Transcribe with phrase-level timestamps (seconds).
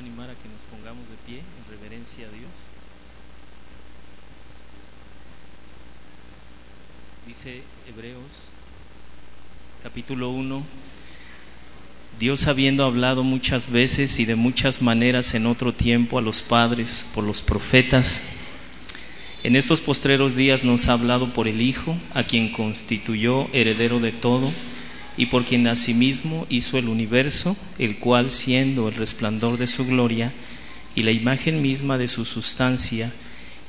[0.00, 2.50] animar a que nos pongamos de pie en reverencia a Dios.
[7.26, 8.48] Dice Hebreos
[9.82, 10.62] capítulo 1,
[12.18, 17.06] Dios habiendo hablado muchas veces y de muchas maneras en otro tiempo a los padres
[17.14, 18.36] por los profetas,
[19.42, 24.12] en estos postreros días nos ha hablado por el Hijo, a quien constituyó heredero de
[24.12, 24.50] todo
[25.20, 30.32] y por quien asimismo hizo el universo, el cual siendo el resplandor de su gloria
[30.94, 33.12] y la imagen misma de su sustancia,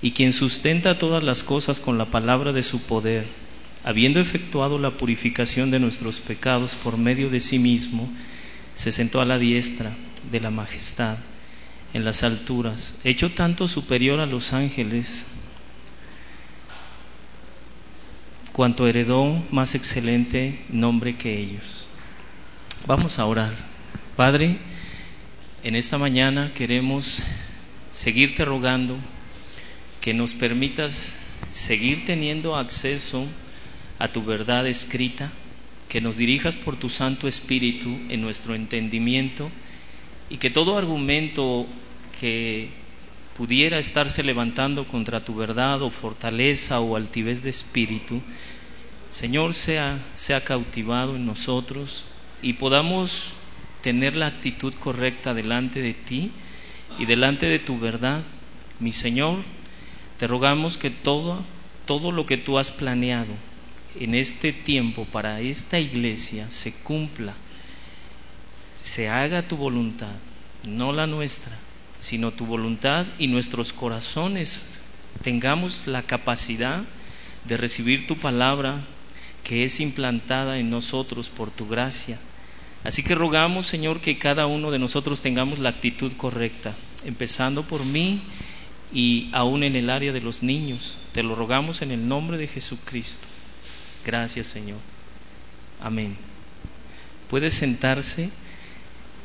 [0.02, 3.26] y quien sustenta todas las cosas con la palabra de su poder,
[3.84, 8.10] habiendo efectuado la purificación de nuestros pecados por medio de sí mismo,
[8.74, 9.92] se sentó a la diestra
[10.32, 11.18] de la majestad
[11.94, 15.26] en las alturas, hecho tanto superior a los ángeles,
[18.54, 21.88] cuanto heredó más excelente nombre que ellos.
[22.86, 23.54] Vamos a orar.
[24.16, 24.58] Padre,
[25.64, 27.22] en esta mañana queremos
[27.92, 28.98] seguirte rogando
[30.02, 31.20] que nos permitas
[31.52, 33.26] seguir teniendo acceso
[34.00, 35.32] a tu verdad escrita,
[35.88, 39.50] que nos dirijas por tu Santo Espíritu en nuestro entendimiento
[40.30, 41.68] y que todo argumento
[42.20, 42.70] que
[43.42, 48.22] pudiera estarse levantando contra tu verdad o fortaleza o altivez de espíritu,
[49.10, 52.06] Señor, sea, sea cautivado en nosotros
[52.44, 53.34] y podamos
[53.82, 56.30] tener la actitud correcta delante de ti
[57.00, 58.22] y delante de tu verdad.
[58.80, 59.40] Mi Señor,
[60.20, 61.44] te rogamos que todo,
[61.88, 63.34] todo lo que tú has planeado
[64.00, 67.34] en este tiempo para esta iglesia se cumpla,
[68.76, 70.14] se haga tu voluntad,
[70.64, 71.58] no la nuestra,
[72.02, 74.72] sino tu voluntad y nuestros corazones
[75.24, 76.82] tengamos la capacidad
[77.46, 78.82] de recibir tu palabra
[79.44, 82.20] que es implantada en nosotros por tu gracia.
[82.84, 87.86] Así que rogamos, Señor, que cada uno de nosotros tengamos la actitud correcta, empezando por
[87.86, 88.22] mí
[88.92, 90.98] y aún en el área de los niños.
[91.14, 93.28] Te lo rogamos en el nombre de Jesucristo.
[94.04, 94.80] Gracias, Señor.
[95.80, 96.18] Amén.
[97.30, 98.32] Puede sentarse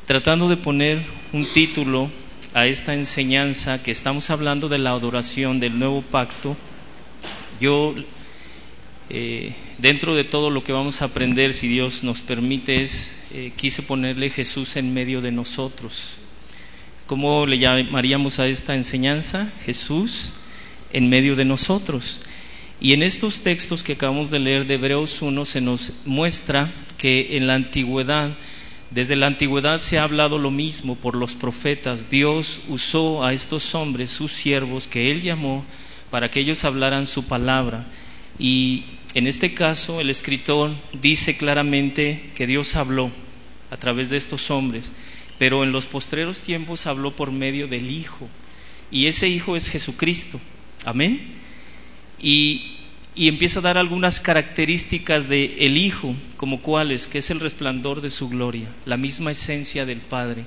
[0.07, 2.11] tratando de poner un título
[2.57, 6.57] a esta enseñanza que estamos hablando de la adoración del nuevo pacto.
[7.61, 7.95] Yo,
[9.11, 13.53] eh, dentro de todo lo que vamos a aprender, si Dios nos permite, es, eh,
[13.57, 16.17] quise ponerle Jesús en medio de nosotros.
[17.07, 19.53] ¿Cómo le llamaríamos a esta enseñanza?
[19.67, 20.37] Jesús
[20.95, 22.23] en medio de nosotros.
[22.81, 27.37] Y en estos textos que acabamos de leer de Hebreos 1 se nos muestra que
[27.37, 28.31] en la antigüedad,
[28.91, 32.11] desde la antigüedad se ha hablado lo mismo por los profetas.
[32.11, 35.65] Dios usó a estos hombres, sus siervos, que Él llamó
[36.11, 37.87] para que ellos hablaran su palabra.
[38.39, 43.11] Y en este caso el escritor dice claramente que Dios habló
[43.71, 44.93] a través de estos hombres,
[45.39, 48.29] pero en los postreros tiempos habló por medio del Hijo.
[48.91, 50.41] Y ese Hijo es Jesucristo.
[50.85, 51.37] Amén
[52.21, 52.76] y,
[53.17, 58.11] empieza a dar algunas características de el Hijo, como cuáles, que es el resplandor de
[58.11, 60.45] su gloria, la misma esencia del Padre,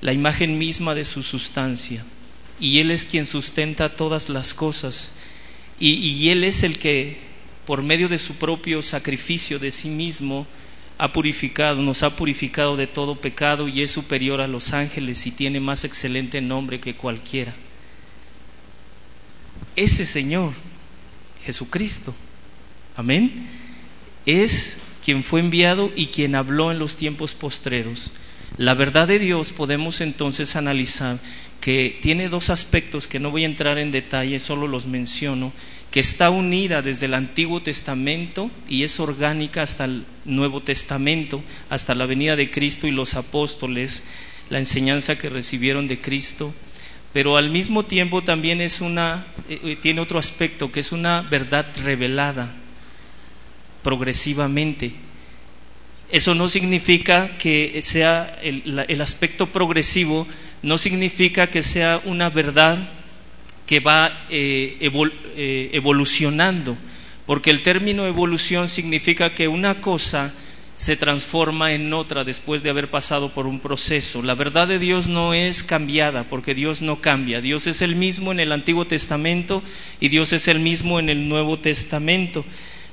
[0.00, 2.04] la imagen misma de su sustancia,
[2.60, 5.16] y Él es quien sustenta todas las cosas,
[5.80, 7.18] y, y Él es el que,
[7.66, 10.46] por medio de su propio sacrificio de sí mismo,
[10.98, 15.32] ha purificado, nos ha purificado de todo pecado y es superior a los ángeles y
[15.32, 17.52] tiene más excelente nombre que cualquiera.
[19.74, 20.52] Ese Señor
[21.44, 22.14] Jesucristo.
[22.96, 23.48] Amén.
[24.26, 28.12] Es quien fue enviado y quien habló en los tiempos postreros.
[28.58, 31.18] La verdad de Dios podemos entonces analizar
[31.60, 35.52] que tiene dos aspectos que no voy a entrar en detalle, solo los menciono,
[35.90, 41.94] que está unida desde el Antiguo Testamento y es orgánica hasta el Nuevo Testamento, hasta
[41.94, 44.04] la venida de Cristo y los apóstoles,
[44.50, 46.52] la enseñanza que recibieron de Cristo
[47.12, 51.22] pero al mismo tiempo también es una, eh, eh, tiene otro aspecto, que es una
[51.22, 52.50] verdad revelada
[53.82, 54.92] progresivamente.
[56.10, 60.26] Eso no significa que sea el, aspecto progresivo,
[60.62, 62.88] no significa que sea una verdad
[63.66, 64.76] que va eh,
[65.72, 66.76] evolucionando,
[67.26, 70.34] porque el término evolución significa que una cosa
[70.82, 74.20] se transforma en otra después de haber pasado por un proceso.
[74.20, 77.40] La verdad de Dios no es cambiada porque Dios no cambia.
[77.40, 79.62] Dios es el mismo en el Antiguo Testamento
[80.00, 82.44] y Dios es el mismo en el Nuevo Testamento.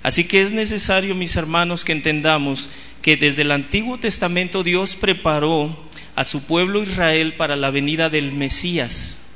[0.03, 2.69] Así que es necesario, mis hermanos, que entendamos
[3.01, 5.75] que desde el Antiguo Testamento Dios preparó
[6.13, 9.31] a su pueblo Israel para la venida del Mesías.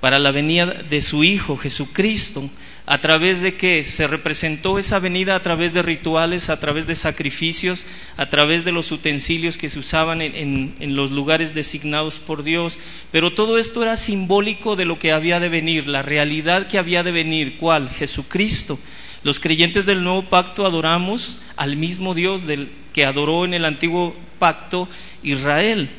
[0.00, 2.48] para la venida de su Hijo Jesucristo,
[2.90, 6.96] a través de que se representó esa venida a través de rituales, a través de
[6.96, 7.84] sacrificios,
[8.16, 12.78] a través de los utensilios que se usaban en, en, los lugares designados por Dios.
[13.12, 17.02] Pero todo esto era simbólico de lo que había de venir, la realidad que había
[17.02, 17.58] de venir.
[17.58, 17.90] ¿Cuál?
[17.90, 18.78] Jesucristo.
[19.22, 24.16] Los creyentes del nuevo pacto adoramos al mismo Dios del que adoró en el antiguo
[24.38, 24.88] pacto
[25.22, 25.90] Israel.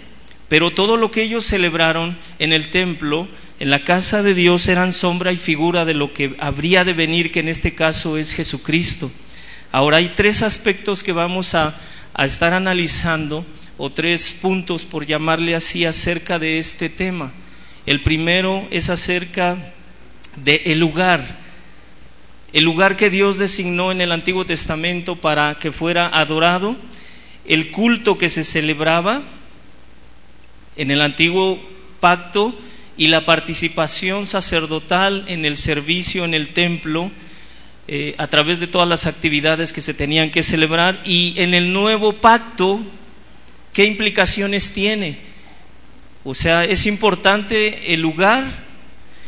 [0.47, 3.27] Pero todo lo que ellos celebraron en el templo
[3.59, 7.29] en la casa de Dios eran sombra y figura de lo que habría de venir,
[7.29, 9.11] que en este caso es Jesucristo.
[9.73, 11.77] Ahora hay tres aspectos que vamos a,
[12.17, 13.45] estar analizando,
[13.77, 17.33] o tres puntos, por llamarle así, acerca de este tema.
[17.85, 19.57] El primero es acerca
[20.37, 21.37] del el lugar,
[22.53, 26.77] el lugar que Dios designó en el Antiguo Testamento para que fuera adorado,
[27.45, 29.21] el culto que se celebraba
[30.77, 31.59] en el Antiguo
[31.99, 32.57] Pacto,
[32.99, 37.09] y la participación sacerdotal en el servicio en el templo
[37.87, 41.01] eh, a través de todas las actividades que se tenían que celebrar.
[41.05, 42.81] Y en el nuevo pacto,
[43.71, 45.17] ¿qué implicaciones tiene?
[46.25, 48.43] O sea, es importante el lugar,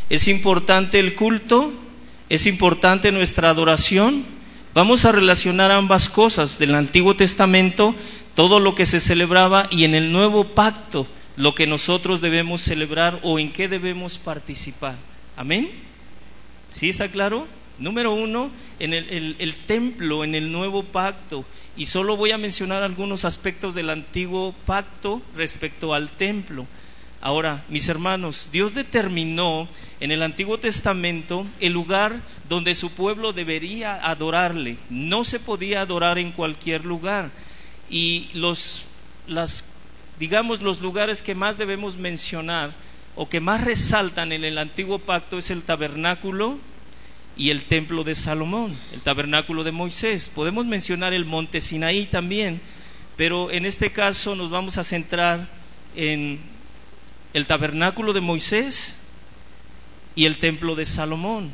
[0.09, 1.73] es importante el culto,
[2.27, 4.25] es importante nuestra adoración.
[4.73, 6.59] Vamos a relacionar ambas cosas.
[6.59, 7.95] Del Antiguo Testamento,
[8.35, 13.19] todo lo que se celebraba y en el nuevo pacto lo que nosotros debemos celebrar
[13.23, 14.95] o en qué debemos participar.
[15.35, 15.69] Amén.
[16.71, 17.47] ¿Sí está claro?
[17.79, 21.45] Número uno, en el, templo, en el nuevo pacto.
[21.75, 26.67] Y solo voy a mencionar algunos aspectos del antiguo pacto respecto al templo.
[27.21, 29.67] Ahora, mis hermanos, Dios determinó
[29.99, 34.77] en el Antiguo Testamento el lugar donde su pueblo debería adorarle.
[34.89, 37.31] No se podía adorar en cualquier lugar.
[37.89, 38.85] Y los,
[39.27, 39.65] las
[40.21, 42.69] digamos, los lugares que más debemos mencionar
[43.15, 46.59] o que más resaltan en el antiguo pacto es el tabernáculo
[47.35, 50.29] y el templo de Salomón, el tabernáculo de Moisés.
[50.29, 52.61] Podemos mencionar el monte Sinaí también,
[53.17, 55.47] pero en este caso nos vamos a centrar
[55.95, 56.39] en
[57.33, 58.99] el tabernáculo de Moisés
[60.13, 61.49] y el templo de Salomón.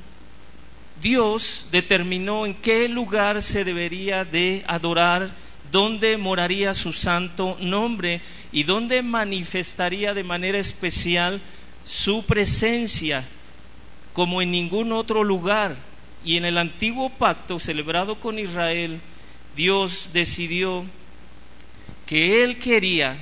[1.01, 5.31] Dios determinó en qué lugar se debería de adorar
[5.71, 8.21] dónde moraría su santo nombre
[8.51, 11.41] y dónde manifestaría de manera especial
[11.85, 13.23] su presencia
[14.13, 15.75] como en ningún otro lugar.
[16.25, 18.99] Y en el antiguo pacto celebrado con Israel,
[19.55, 20.85] Dios decidió
[22.05, 23.17] que Él quería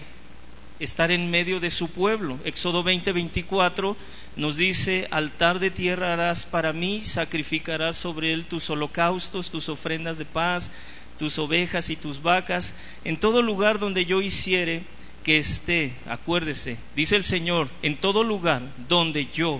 [0.80, 2.40] estar en medio de su pueblo.
[2.44, 3.96] Éxodo 20, 24
[4.36, 10.18] nos dice, altar de tierra harás para mí, sacrificarás sobre él tus holocaustos, tus ofrendas
[10.18, 10.72] de paz,
[11.18, 14.84] tus ovejas y tus vacas, en todo lugar donde yo hiciere
[15.24, 19.60] que esté, acuérdese, dice el Señor, en todo lugar donde yo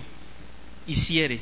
[0.86, 1.40] hiciere,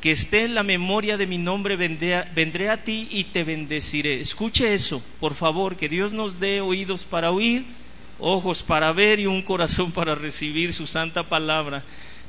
[0.00, 4.20] que esté en la memoria de mi nombre, vendré a, ti y te bendeciré.
[4.20, 7.64] Escuche eso, por favor, que Dios nos dé oídos para oír,
[8.18, 11.82] ojos para ver y un corazón para recibir su santa palabra.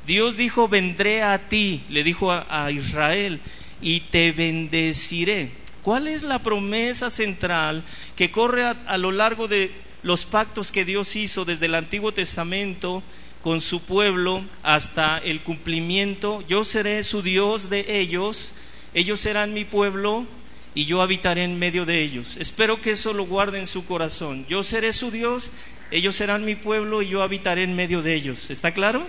[0.06, 3.40] Dios dijo, vendré a ti, le dijo a, a Israel,
[3.80, 5.59] y te bendeciré.
[5.82, 7.82] ¿Cuál es la promesa central
[8.14, 9.70] que corre a, lo largo de
[10.02, 13.02] los pactos que Dios hizo desde el Antiguo Testamento
[13.42, 16.44] con su pueblo hasta el cumplimiento?
[16.46, 18.52] Yo seré su Dios de ellos,
[18.92, 20.26] ellos serán mi pueblo
[20.74, 22.36] y yo habitaré en medio de ellos.
[22.36, 24.44] Espero que eso lo guarde en su corazón.
[24.48, 25.50] Yo seré su Dios,
[25.90, 28.50] ellos serán mi pueblo y yo habitaré en medio de ellos.
[28.50, 29.06] ¿Está claro?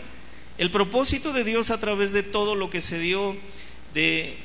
[0.57, 3.35] El propósito de Dios a través de todo lo que se dio
[3.93, 4.37] de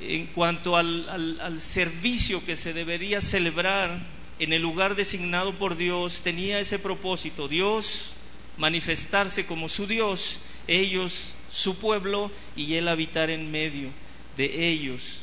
[0.00, 3.98] en cuanto al, servicio que se debería celebrar
[4.38, 8.14] en el lugar designado por Dios, tenía ese propósito, Dios
[8.56, 13.88] manifestarse como su Dios, ellos su pueblo y él habitar en medio
[14.36, 15.22] de ellos.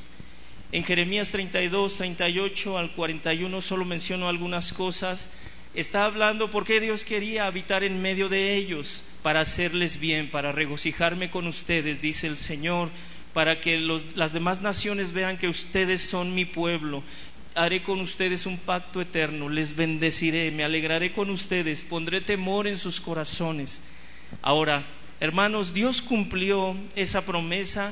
[0.71, 5.31] En Jeremías 32, 38 al 41 solo menciono algunas cosas.
[5.73, 10.51] Está hablando por qué Dios quería habitar en medio de ellos, para hacerles bien, para
[10.51, 12.89] regocijarme con ustedes, dice el Señor
[13.35, 13.77] para que
[14.15, 17.03] las demás naciones vean que ustedes son mi pueblo.
[17.53, 22.77] Haré con ustedes un pacto eterno, les bendeciré, me alegraré con ustedes, pondré temor en
[22.77, 23.81] sus corazones.
[24.41, 24.85] Ahora,
[25.19, 27.91] hermanos, Dios cumplió esa promesa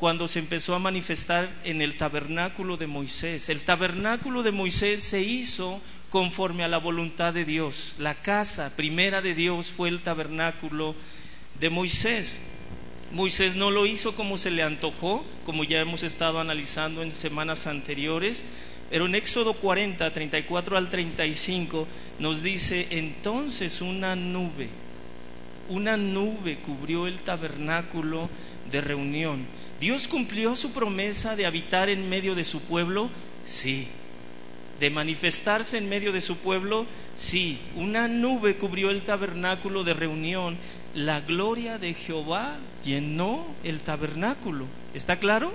[0.00, 3.48] cuando se empezó a manifestar en el tabernáculo de Moisés.
[3.48, 7.94] El tabernáculo de Moisés se hizo conforme a la voluntad de Dios.
[8.00, 10.96] La casa primera de Dios fue el tabernáculo
[11.60, 12.40] de Moisés.
[13.12, 17.66] Moisés no lo hizo como se le antojó, como ya hemos estado analizando en semanas
[17.66, 18.44] anteriores,
[18.88, 21.88] pero en Éxodo 40, 34 al 35
[22.18, 24.68] nos dice, entonces una nube,
[25.68, 28.28] una nube cubrió el tabernáculo
[28.70, 29.44] de reunión.
[29.80, 33.08] ¿Dios cumplió su promesa de habitar en medio de su pueblo?
[33.46, 33.86] Sí.
[34.78, 36.86] ¿De manifestarse en medio de su pueblo?
[37.16, 37.58] Sí.
[37.76, 40.56] Una nube cubrió el tabernáculo de reunión.
[40.94, 44.66] La gloria de Jehová llenó el tabernáculo.
[44.92, 45.52] ¿Está claro?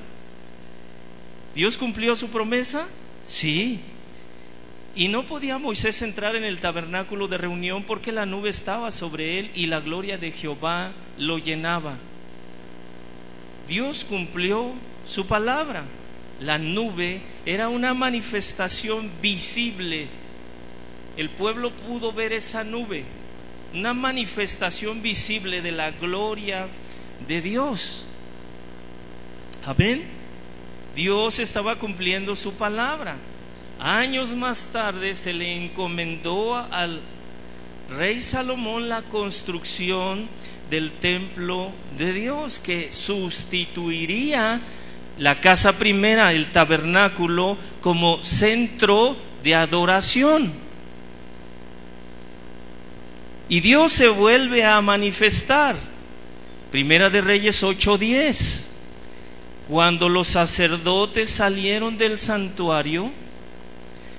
[1.55, 2.87] ¿Dios cumplió su promesa?
[3.25, 3.79] Sí.
[4.95, 9.39] Y no podía Moisés entrar en el tabernáculo de reunión porque la nube estaba sobre
[9.39, 11.97] él y la gloria de Jehová lo llenaba.
[13.67, 14.71] Dios cumplió
[15.05, 15.83] su palabra.
[16.41, 20.07] La nube era una manifestación visible.
[21.17, 23.03] El pueblo pudo ver esa nube,
[23.75, 26.67] una manifestación visible de la gloria
[27.27, 28.05] de Dios.
[29.65, 30.03] Amén.
[30.95, 33.17] Dios estaba cumpliendo su palabra.
[33.77, 37.01] Años más tarde se le encomendó al
[37.97, 40.27] rey Salomón la construcción
[40.69, 44.61] del templo de Dios que sustituiría
[45.17, 50.64] la casa primera, el tabernáculo, como centro de adoración.
[53.47, 55.75] Y Dios se vuelve a manifestar.
[56.71, 58.71] Primera de Reyes 8:10.
[59.67, 63.11] Cuando los sacerdotes salieron del santuario,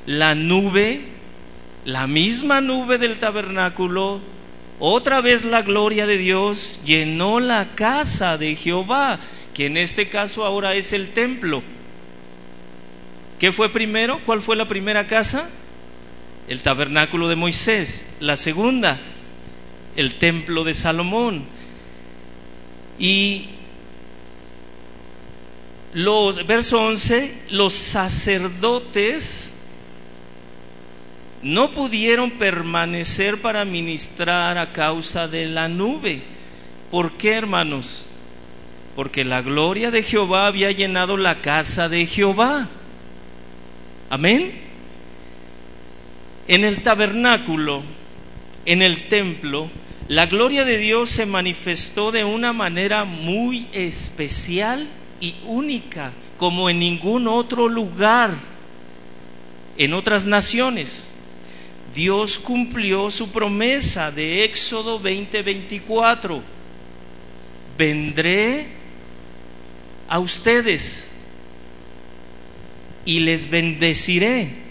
[0.06, 1.02] la nube,
[1.84, 4.20] la misma nube del tabernáculo,
[4.78, 9.18] otra vez la gloria de Dios llenó la casa de Jehová,
[9.54, 11.62] que en este caso ahora es el templo.
[13.38, 14.20] ¿Qué fue primero?
[14.24, 15.48] ¿Cuál fue la primera casa?
[16.48, 18.06] El tabernáculo de Moisés.
[18.20, 18.98] La segunda,
[19.96, 21.44] el templo de Salomón.
[22.98, 23.46] Y
[25.92, 29.54] los, verso 11, los sacerdotes
[31.42, 36.20] no pudieron permanecer para ministrar a causa de la nube.
[36.90, 38.08] ¿Por qué, hermanos?
[38.94, 42.68] Porque la gloria de Jehová había llenado la casa de Jehová.
[44.10, 44.52] Amén.
[46.48, 47.82] En el tabernáculo,
[48.64, 49.68] en el templo,
[50.08, 54.86] la gloria de Dios se manifestó de una manera muy especial
[55.20, 58.32] y única, como en ningún otro lugar,
[59.76, 61.16] en otras naciones.
[61.92, 66.40] Dios cumplió su promesa de Éxodo 20:24.
[67.76, 68.66] Vendré
[70.08, 71.10] a ustedes
[73.04, 74.65] y les bendeciré.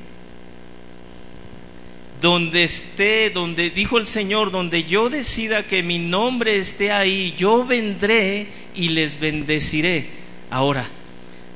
[2.25, 7.67] Donde esté, donde dijo el Señor, donde yo decida que mi nombre esté ahí, yo
[7.67, 10.08] vendré y les bendeciré.
[10.50, 10.89] Ahora,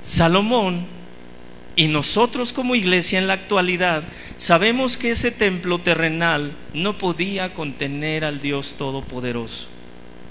[0.04, 0.86] Salomón
[1.76, 4.04] y nosotros como iglesia en la actualidad
[4.38, 9.66] sabemos que ese templo terrenal no podía contener al Dios Todopoderoso.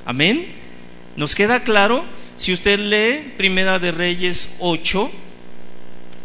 [0.04, 0.47] Amén.
[1.16, 2.04] ¿Nos queda claro?
[2.37, 5.11] Si usted lee Primera de Reyes 8,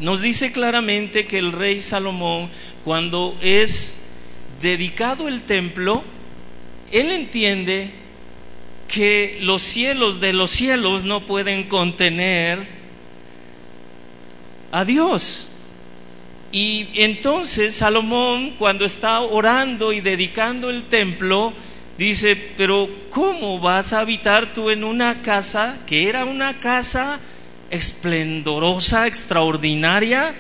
[0.02, 2.52] nos dice claramente que el rey Salomón,
[2.84, 4.03] cuando es
[4.64, 6.04] dedicado el templo,
[6.92, 7.92] él entiende
[8.88, 12.60] que los cielos de los cielos no pueden contener
[14.72, 15.50] a Dios.
[16.52, 21.52] Y entonces Salomón, cuando está orando y dedicando el templo,
[21.98, 27.20] dice, pero ¿cómo vas a habitar tú en una casa que era una casa
[27.70, 30.34] esplendorosa, extraordinaria,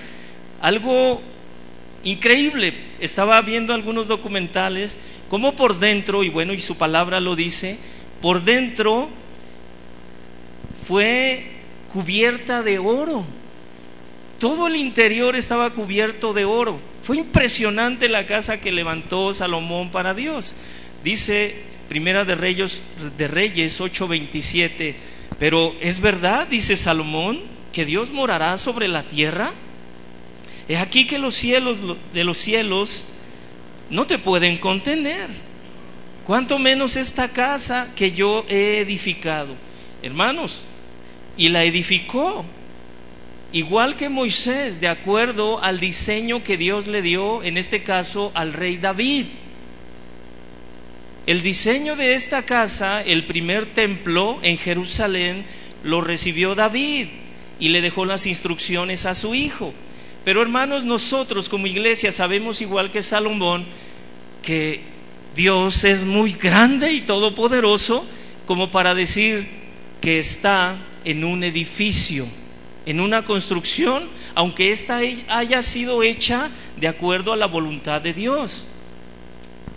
[0.62, 1.22] algo
[2.03, 2.74] increíble?
[3.00, 4.98] Estaba viendo algunos documentales,
[5.29, 7.77] como por dentro, y bueno, y su palabra lo dice,
[8.22, 9.10] por dentro
[10.88, 11.48] fue
[11.89, 13.25] cubierta de oro
[14.43, 16.77] todo el interior estaba cubierto de oro.
[17.05, 20.55] Fue impresionante la casa que levantó Salomón para Dios.
[21.01, 21.55] Dice
[21.88, 22.81] Primera de Reyes,
[23.17, 24.95] de Reyes 8:27,
[25.39, 27.39] pero es verdad, dice Salomón,
[27.72, 29.53] que Dios morará sobre la tierra.
[30.67, 33.05] Es aquí que los cielos de los cielos
[33.89, 35.29] no te pueden contener.
[36.25, 39.55] Cuanto menos esta casa que yo he edificado.
[40.01, 40.65] Hermanos,
[41.38, 42.46] y la edificó
[43.53, 48.51] Igual que Moisés, de acuerdo al diseño que Dios le dio, en este caso al
[48.51, 49.27] rey David.
[51.27, 55.46] El diseño de esta casa, el primer templo en Jerusalén,
[55.84, 57.10] lo recibió David
[57.60, 59.72] y le dejó las instrucciones a su hijo.
[60.25, 63.65] Pero hermanos, nosotros como iglesia sabemos igual que Salomón
[64.42, 64.82] que
[65.36, 68.06] Dios es muy grande y todopoderoso
[68.46, 69.48] como para decir
[70.01, 70.75] que está
[71.06, 72.27] en un edificio
[72.86, 75.00] en una construcción, aunque ésta
[75.30, 78.68] haya sido hecha de acuerdo a la voluntad de Dios.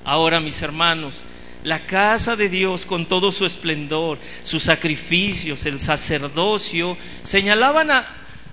[0.05, 1.25] Ahora, mis hermanos,
[1.65, 7.91] la casa de Dios con todo su esplendor, sus sacrificios, el sacerdocio, señalaban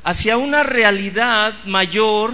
[0.04, 2.34] hacia una realidad mayor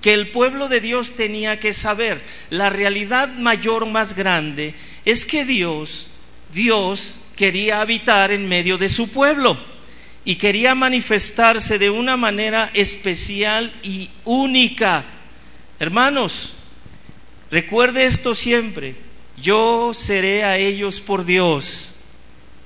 [0.00, 2.22] que el pueblo de Dios tenía que saber.
[2.48, 4.74] La realidad mayor más grande
[5.04, 6.10] es que Dios,
[6.52, 9.58] Dios quería habitar en medio de su pueblo
[10.24, 15.04] y quería manifestarse de una manera especial y única.
[15.78, 16.54] Hermanos,
[17.50, 18.94] recuerde esto siempre,
[19.40, 21.96] yo seré a ellos por Dios,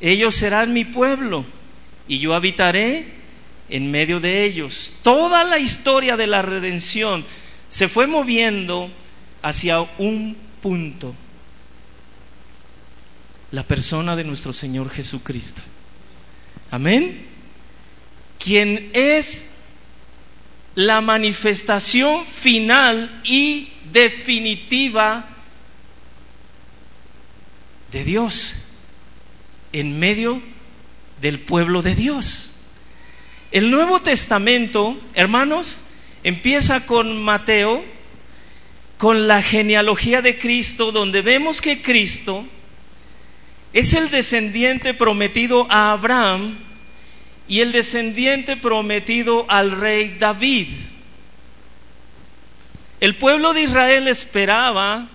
[0.00, 1.44] ellos serán mi pueblo
[2.08, 3.23] y yo habitaré
[3.74, 4.94] en medio de ellos.
[5.02, 7.24] Toda la historia de la redención
[7.68, 8.90] se fue moviendo
[9.42, 11.14] hacia un punto,
[13.50, 15.60] la persona de nuestro Señor Jesucristo.
[16.70, 17.34] Amén
[18.44, 19.52] quien es
[20.74, 25.26] la manifestación final y definitiva
[27.90, 28.56] de Dios
[29.72, 30.42] en medio
[31.22, 32.53] del pueblo de Dios.
[33.54, 35.84] El Nuevo Testamento, hermanos,
[36.24, 37.84] empieza con Mateo,
[38.98, 42.44] con la genealogía de Cristo, donde vemos que Cristo
[43.72, 46.58] es el descendiente prometido a Abraham
[47.46, 50.70] y el descendiente prometido al rey David.
[52.98, 55.06] El pueblo de Israel esperaba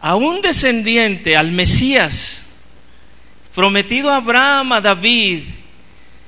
[0.00, 2.46] a un descendiente, al Mesías,
[3.54, 5.44] prometido a Abraham, a David,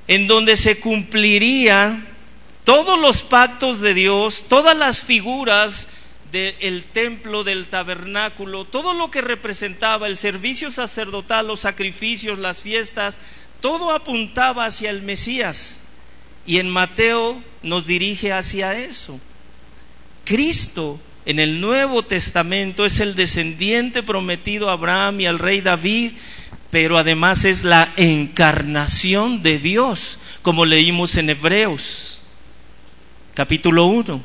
[0.09, 2.07] en donde se cumpliría
[2.65, 5.89] todos los pactos de Dios, todas las figuras
[6.31, 13.19] del templo, del tabernáculo, todo lo que representaba el servicio sacerdotal, los sacrificios, las fiestas,
[13.61, 15.81] todo apuntaba hacia el Mesías
[16.47, 19.21] y en Mateo nos dirige hacia eso.
[20.25, 26.13] Cristo en el Nuevo Testamento es el descendiente prometido a Abraham y al rey David,
[26.73, 32.23] pero además es la encarnación de Dios, como leímos en Hebreos,
[33.35, 34.21] capítulo 1.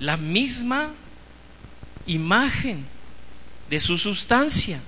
[0.00, 0.90] La misma
[2.06, 2.84] imagen
[3.70, 4.80] de su sustancia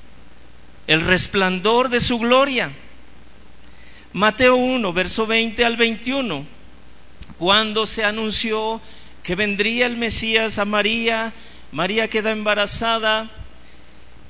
[0.89, 2.73] el resplandor de su gloria.
[4.13, 6.45] Mateo 1, verso 20 al 21,
[7.39, 8.81] cuando se anunció
[9.23, 11.33] que vendría el Mesías a María,
[11.71, 13.31] María queda embarazada,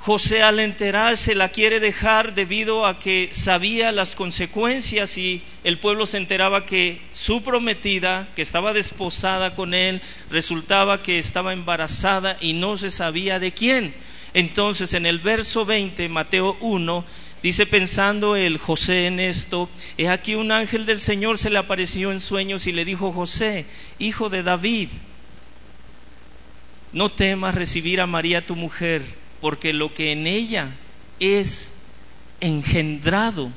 [0.04, 6.06] José al enterarse la quiere dejar debido a que sabía las consecuencias y el pueblo
[6.06, 12.52] se enteraba que su prometida, que estaba desposada con él, resultaba que estaba embarazada y
[12.52, 13.94] no se sabía de quién.
[14.34, 17.04] Entonces en el verso 20, Mateo 1,
[17.40, 22.10] dice pensando el José en esto, he aquí un ángel del Señor se le apareció
[22.10, 23.66] en sueños y le dijo, José,
[24.00, 24.88] hijo de David,
[26.92, 30.70] no temas recibir a María tu mujer, porque lo que en ella
[31.18, 31.74] es
[32.40, 33.50] engendrado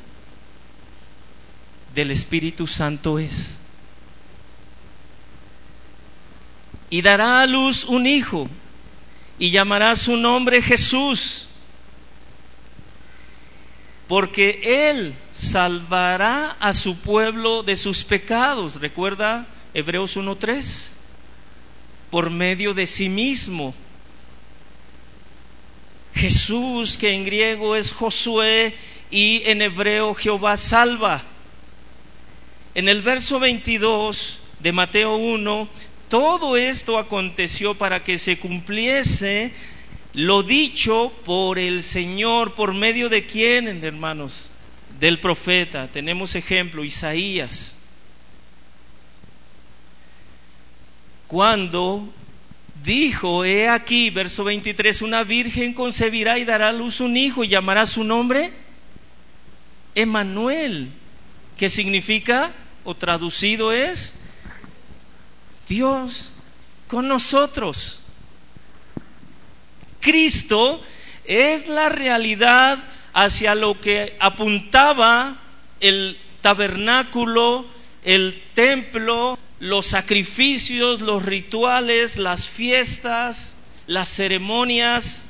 [1.94, 3.62] del Espíritu Santo es.
[6.90, 8.50] Y dará a luz un hijo
[9.38, 11.50] y llamará su nombre Jesús,
[14.08, 18.82] porque Él salvará a su pueblo de sus pecados.
[18.82, 20.96] Recuerda Hebreos 1.3,
[22.10, 23.76] por medio de sí mismo.
[26.16, 28.76] Jesús, que en griego es Josué
[29.12, 31.24] y en hebreo Jehová salva.
[32.74, 35.70] En el verso 22 de Mateo 1
[36.10, 39.52] todo esto aconteció para que se cumpliese
[40.14, 44.52] lo dicho por el Señor, por medio de quién, hermanos,
[45.00, 45.90] del profeta.
[45.90, 47.78] Tenemos ejemplo, Isaías.
[51.28, 52.08] Cuando
[52.86, 57.50] dijo, he aquí, verso 23, una virgen concebirá y dará a luz un hijo y
[57.50, 58.52] llamará su nombre
[59.96, 60.92] Emanuel,
[61.58, 62.52] que significa,
[62.84, 64.20] o traducido es,
[65.68, 66.34] Dios
[66.88, 68.02] con nosotros.
[70.00, 70.82] Cristo
[71.24, 75.38] es la realidad hacia lo que apuntaba
[75.80, 77.66] el tabernáculo,
[78.04, 83.56] el templo, los sacrificios, los rituales, las fiestas,
[83.88, 85.28] las ceremonias.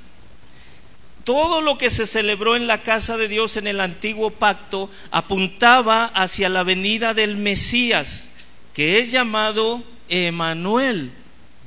[1.24, 6.06] Todo lo que se celebró en la casa de Dios en el antiguo pacto apuntaba
[6.06, 8.30] hacia la venida del Mesías,
[8.74, 11.12] que es llamado Emanuel,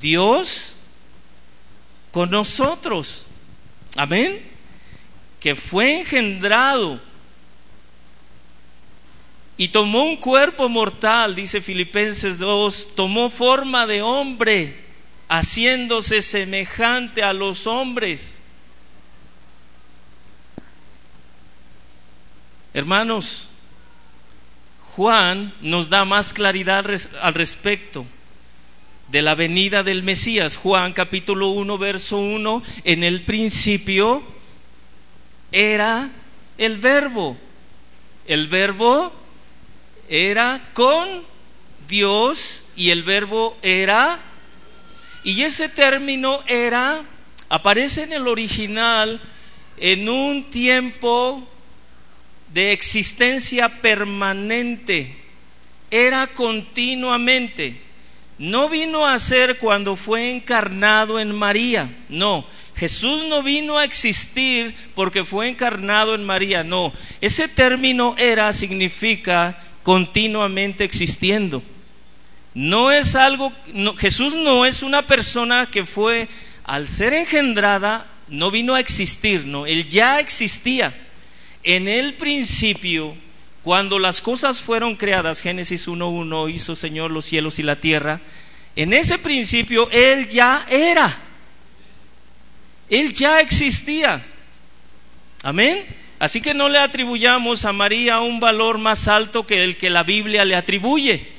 [0.00, 0.76] Dios
[2.12, 3.26] con nosotros.
[3.96, 4.40] Amén.
[5.40, 7.00] Que fue engendrado
[9.58, 14.84] y tomó un cuerpo mortal, dice Filipenses 2, tomó forma de hombre
[15.28, 18.40] haciéndose semejante a los hombres.
[22.72, 23.48] Hermanos,
[24.94, 26.86] Juan nos da más claridad
[27.20, 28.06] al respecto
[29.08, 30.56] de la venida del Mesías.
[30.56, 34.22] Juan capítulo 1, verso 1, en el principio
[35.50, 36.10] era
[36.58, 37.36] el verbo.
[38.28, 39.17] El verbo
[40.08, 41.24] era con
[41.88, 44.18] Dios y el verbo era,
[45.24, 47.02] y ese término era,
[47.48, 49.20] aparece en el original
[49.76, 51.46] en un tiempo
[52.52, 55.16] de existencia permanente,
[55.90, 57.82] era continuamente.
[58.38, 62.46] No vino a ser cuando fue encarnado en María, no.
[62.76, 66.92] Jesús no vino a existir porque fue encarnado en María, no.
[67.20, 71.62] Ese término era significa continuamente existiendo.
[72.54, 73.52] No es algo,
[73.98, 76.28] Jesús no es una persona que fue,
[76.64, 80.94] al ser engendrada, no vino a existir, no, él ya existía.
[81.62, 83.14] En el principio,
[83.62, 88.20] cuando las cosas fueron creadas, Génesis 1.1 hizo Señor los cielos y la tierra,
[88.76, 91.18] en ese principio Él ya era,
[92.88, 94.24] Él ya existía.
[95.42, 95.84] Amén.
[96.18, 100.02] Así que no le atribuyamos a María un valor más alto que el que la
[100.02, 101.38] Biblia le atribuye.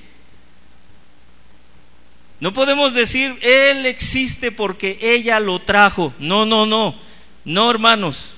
[2.40, 6.14] No podemos decir, Él existe porque ella lo trajo.
[6.20, 6.96] No, no, no.
[7.44, 8.38] No, hermanos.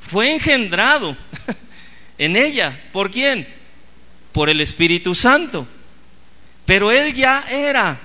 [0.00, 1.16] Fue engendrado
[2.18, 2.80] en ella.
[2.92, 3.46] ¿Por quién?
[4.32, 5.68] Por el Espíritu Santo.
[6.66, 8.00] Pero Él ya era.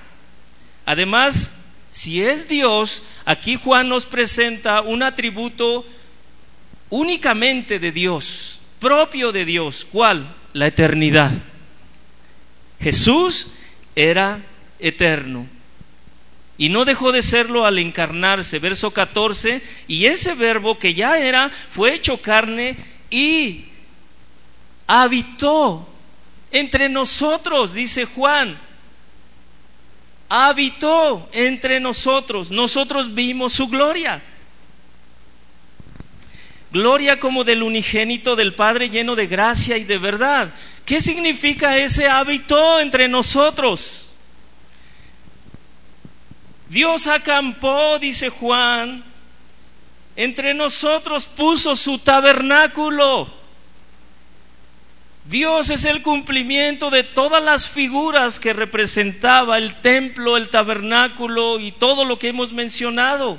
[0.84, 1.56] Además,
[1.90, 5.84] si es Dios, aquí Juan nos presenta un atributo
[6.90, 9.86] únicamente de Dios, propio de Dios.
[9.90, 10.34] ¿Cuál?
[10.52, 11.32] La eternidad.
[12.80, 13.52] Jesús
[13.94, 14.40] era
[14.78, 15.46] eterno.
[16.58, 18.58] Y no dejó de serlo al encarnarse.
[18.58, 19.62] Verso 14.
[19.88, 22.76] Y ese verbo que ya era, fue hecho carne
[23.10, 23.66] y
[24.86, 25.86] habitó
[26.50, 28.58] entre nosotros, dice Juan.
[30.28, 32.50] Habitó entre nosotros.
[32.50, 34.22] Nosotros vimos su gloria.
[36.76, 40.52] Gloria como del unigénito del Padre lleno de gracia y de verdad.
[40.84, 44.12] ¿Qué significa ese habitó entre nosotros?
[46.68, 49.02] Dios acampó, dice Juan,
[50.16, 53.32] entre nosotros puso su tabernáculo.
[55.24, 61.72] Dios es el cumplimiento de todas las figuras que representaba el templo, el tabernáculo y
[61.72, 63.38] todo lo que hemos mencionado.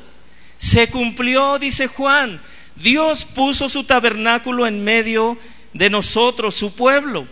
[0.58, 2.42] Se cumplió, dice Juan.
[2.82, 5.38] Dios puso su tabernáculo en medio
[5.74, 7.28] de nosotros, su pueblo.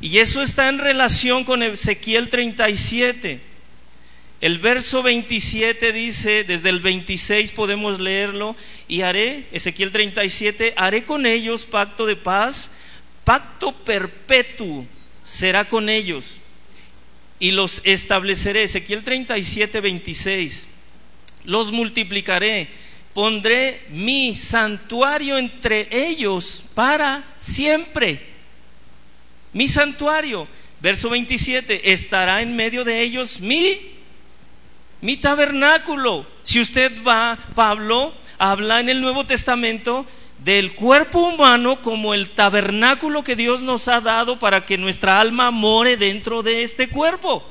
[0.00, 3.40] Y eso está en relación con Ezequiel 37.
[4.40, 8.54] El verso 27 dice, desde el 26 podemos leerlo,
[8.86, 12.70] y haré, Ezequiel 37, haré con ellos pacto de paz,
[13.24, 14.86] pacto perpetuo
[15.24, 16.38] será con ellos,
[17.40, 20.68] y los estableceré, Ezequiel 37, 26,
[21.44, 22.68] los multiplicaré,
[23.18, 28.24] pondré mi santuario entre ellos para siempre,
[29.52, 30.46] mi santuario,
[30.80, 33.76] verso 27, estará en medio de ellos mi
[35.00, 36.24] mi tabernáculo.
[36.44, 40.06] Si usted va, Pablo habla en el Nuevo Testamento
[40.44, 45.50] del cuerpo humano como el tabernáculo que Dios nos ha dado para que nuestra alma
[45.50, 47.44] more dentro de este cuerpo.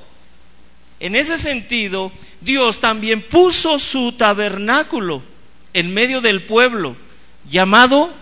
[1.02, 5.36] En ese sentido, Dios también puso su tabernáculo
[5.74, 6.96] en medio del pueblo,
[7.50, 8.14] llamado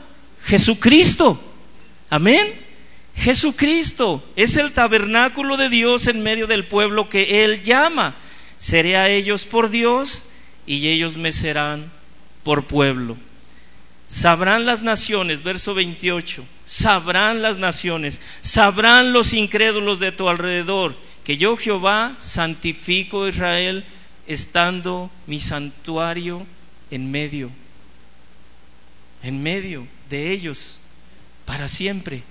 [0.44, 1.42] Jesucristo.
[2.10, 2.54] Amén.
[3.16, 8.16] Jesucristo es el tabernáculo de Dios en medio del pueblo que Él llama
[8.58, 10.26] seré a ellos por Dios
[10.66, 11.92] y ellos me serán
[12.44, 13.18] por pueblo.
[14.08, 21.38] Sabrán las naciones, verso 28, sabrán las naciones, sabrán los incrédulos de tu alrededor, que
[21.38, 23.84] yo Jehová santifico a Israel,
[24.28, 26.46] estando mi santuario
[26.96, 27.52] en medio,
[29.22, 30.80] en medio de ellos,
[31.46, 32.24] para siempre.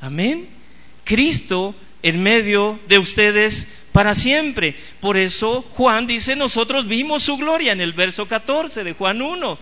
[0.00, 0.48] Amén.
[1.04, 4.74] Cristo en medio de ustedes para siempre.
[5.00, 9.58] Por eso Juan dice, nosotros vimos su gloria en el verso 14 de Juan 1.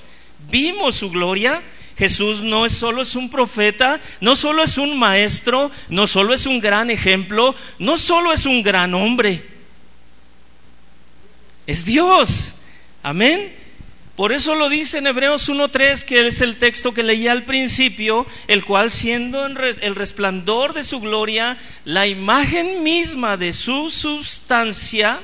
[0.50, 1.60] Vimos su gloria.
[1.96, 6.46] Jesús no es solo es un profeta, no solo es un maestro, no solo es
[6.46, 9.44] un gran ejemplo, no solo es un gran hombre.
[11.66, 12.54] Es Dios.
[13.02, 13.52] Amén.
[14.18, 18.26] Por eso lo dice en Hebreos 1.3, que es el texto que leía al principio,
[18.48, 25.20] el cual siendo el resplandor de su gloria, la imagen misma de su sustancia,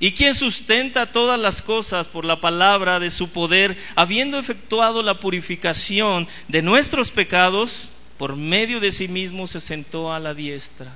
[0.00, 5.20] y quien sustenta todas las cosas por la palabra de su poder, habiendo efectuado la
[5.20, 10.94] purificación de nuestros pecados, por medio de sí mismo se sentó a la diestra.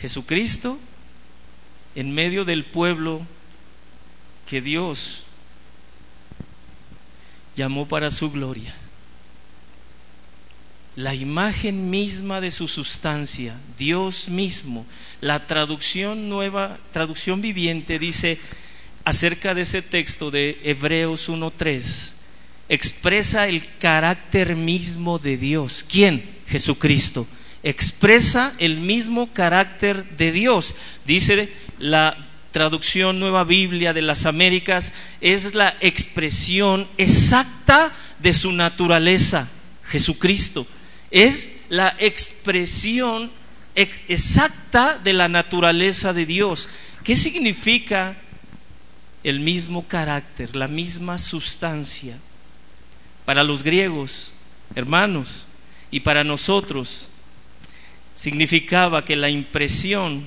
[0.00, 0.78] Jesucristo,
[1.94, 3.22] en medio del pueblo
[4.48, 5.24] que Dios
[7.54, 8.74] llamó para su gloria
[10.98, 14.84] la imagen misma de su sustancia, Dios mismo.
[15.20, 18.40] La traducción nueva, traducción viviente dice
[19.04, 22.14] acerca de ese texto de Hebreos 1.3,
[22.68, 25.84] expresa el carácter mismo de Dios.
[25.88, 26.28] ¿Quién?
[26.48, 27.28] Jesucristo.
[27.62, 30.74] Expresa el mismo carácter de Dios.
[31.06, 32.16] Dice la
[32.52, 39.48] traducción Nueva Biblia de las Américas, es la expresión exacta de su naturaleza,
[39.84, 40.66] Jesucristo
[41.10, 43.30] es la expresión
[43.74, 46.68] exacta de la naturaleza de Dios.
[47.04, 48.16] ¿Qué significa
[49.24, 52.18] el mismo carácter, la misma sustancia?
[53.24, 54.34] Para los griegos,
[54.74, 55.46] hermanos,
[55.90, 57.08] y para nosotros,
[58.14, 60.26] significaba que la impresión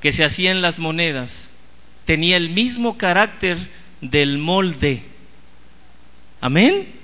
[0.00, 1.52] que se hacía en las monedas
[2.04, 3.58] tenía el mismo carácter
[4.00, 5.02] del molde.
[6.40, 6.98] Amén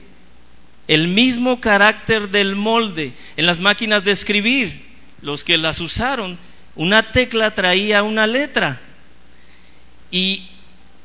[0.89, 3.13] el mismo carácter del molde.
[3.37, 4.85] En las máquinas de escribir,
[5.23, 6.39] los que las usaron,
[6.75, 8.81] una tecla traía una letra.
[10.11, 10.49] Y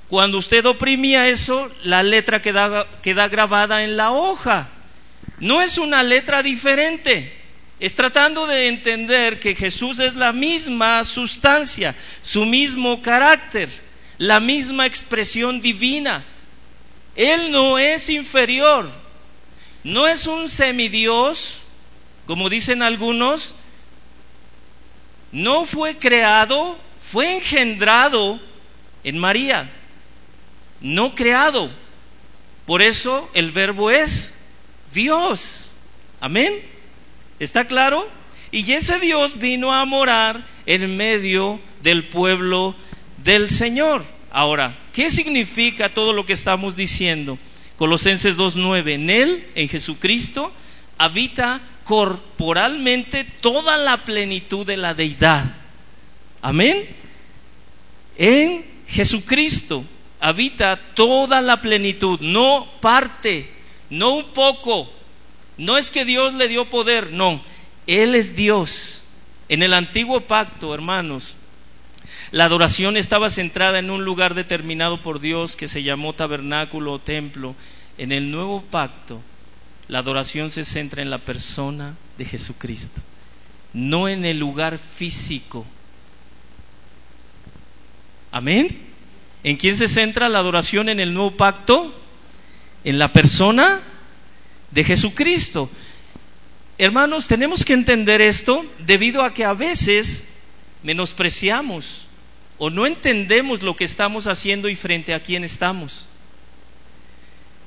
[0.08, 4.70] cuando usted oprimía eso, la letra queda, queda grabada en la hoja.
[5.40, 7.39] No es una letra diferente.
[7.80, 13.70] Es tratando de entender que Jesús es la misma sustancia, su mismo carácter,
[14.18, 16.26] la misma expresión divina.
[17.16, 18.90] Él no es inferior,
[19.84, 21.62] no es un semidios,
[22.26, 23.56] como dicen algunos,
[25.32, 28.40] no fue creado, fue engendrado
[29.06, 29.70] en María,
[30.82, 31.70] no creado.
[32.66, 34.38] Por eso el verbo es
[34.94, 35.72] Dios.
[36.20, 36.62] Amén.
[37.40, 38.08] ¿Está claro?
[38.52, 42.76] Y ese Dios vino a morar en medio del pueblo
[43.24, 44.04] del Señor.
[44.32, 47.38] Ahora, ¿qué significa todo lo que estamos diciendo?
[47.78, 50.52] Colosenses 2.9, en Él, en Jesucristo,
[50.98, 55.46] habita corporalmente toda la plenitud de la deidad.
[56.42, 56.88] Amén.
[58.18, 59.84] En Jesucristo
[60.20, 63.50] habita toda la plenitud, no parte,
[63.90, 64.92] no un poco.
[65.60, 67.44] No es que Dios le dio poder, no.
[67.86, 69.10] Él es Dios.
[69.50, 71.36] En el antiguo pacto, hermanos,
[72.32, 77.00] la adoración estaba centrada en un lugar determinado por Dios que se llamó tabernáculo o
[77.00, 77.56] templo.
[77.98, 79.22] En el nuevo pacto,
[79.90, 83.02] la adoración se centra en la persona de Jesucristo,
[83.74, 85.66] no en el lugar físico.
[88.32, 88.80] Amén.
[89.44, 91.94] ¿En quién se centra la adoración en el nuevo pacto?
[92.86, 93.82] En la persona
[94.72, 95.70] de Jesucristo.
[96.78, 100.28] Hermanos, tenemos que entender esto debido a que a veces
[100.84, 102.08] menospreciamos
[102.58, 106.08] o no entendemos lo que estamos haciendo y frente a quién estamos.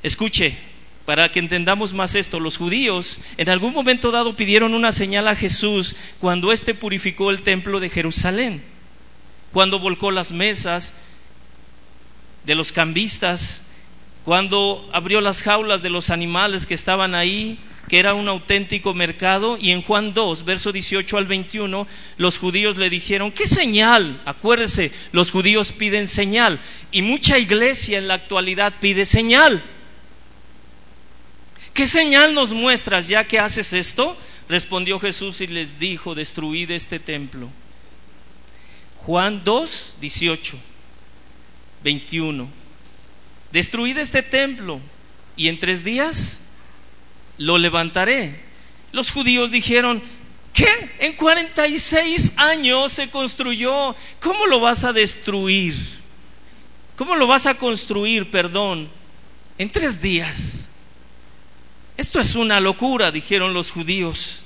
[0.02, 0.56] Escuche,
[1.04, 5.36] para que entendamos más esto, los judíos en algún momento dado pidieron una señal a
[5.36, 8.62] Jesús cuando éste purificó el templo de Jerusalén,
[9.52, 10.94] cuando volcó las mesas
[12.44, 13.66] de los cambistas,
[14.24, 17.58] cuando abrió las jaulas de los animales que estaban ahí,
[17.88, 22.76] que era un auténtico mercado, y en Juan 2, verso 18 al 21, los judíos
[22.76, 24.20] le dijeron, ¿qué señal?
[24.24, 26.60] Acuérdese, los judíos piden señal,
[26.92, 29.62] y mucha iglesia en la actualidad pide señal.
[31.74, 34.16] ¿Qué señal nos muestras ya que haces esto?
[34.48, 37.48] Respondió Jesús y les dijo, destruid este templo.
[38.98, 40.58] Juan 2, 18,
[41.82, 42.61] 21.
[43.52, 44.80] Destruid este templo
[45.36, 46.46] y en tres días
[47.36, 48.40] lo levantaré.
[48.92, 50.02] Los judíos dijeron,
[50.54, 50.68] ¿qué?
[51.00, 53.94] En 46 años se construyó.
[54.20, 55.76] ¿Cómo lo vas a destruir?
[56.96, 58.88] ¿Cómo lo vas a construir, perdón?
[59.58, 60.70] En tres días.
[61.98, 64.44] Esto es una locura, dijeron los judíos.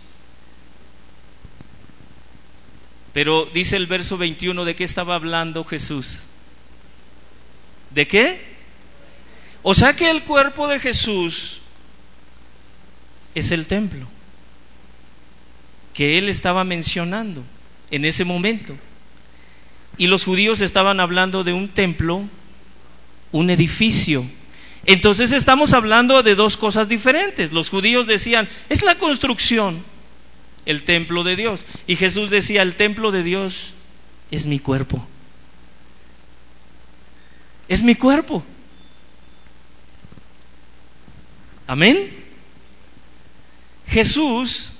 [3.13, 6.27] Pero dice el verso 21 de qué estaba hablando Jesús.
[7.91, 8.56] ¿De qué?
[9.69, 11.61] O sea que el cuerpo de Jesús
[13.35, 14.07] es el templo
[15.93, 17.43] que él estaba mencionando
[17.91, 18.77] en ese momento.
[19.99, 22.23] Y los judíos estaban hablando de un templo,
[23.33, 24.25] un edificio.
[24.85, 27.51] Entonces estamos hablando de dos cosas diferentes.
[27.51, 29.83] Los judíos decían, es la construcción.
[30.65, 31.67] el templo de Dios.
[31.89, 33.75] Y Jesús decía, el templo de Dios
[34.31, 35.05] es mi cuerpo.
[37.67, 38.45] Es mi cuerpo.
[41.67, 42.15] Amén.
[43.89, 44.75] Jesús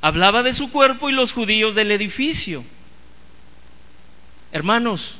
[0.00, 2.64] hablaba de su cuerpo y los judíos del edificio.
[4.52, 5.18] Hermanos,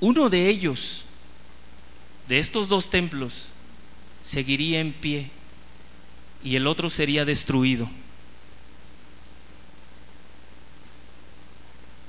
[0.00, 1.04] uno de ellos,
[2.28, 3.46] de estos dos templos,
[4.22, 5.30] seguiría en pie
[6.42, 7.88] y el otro sería destruido.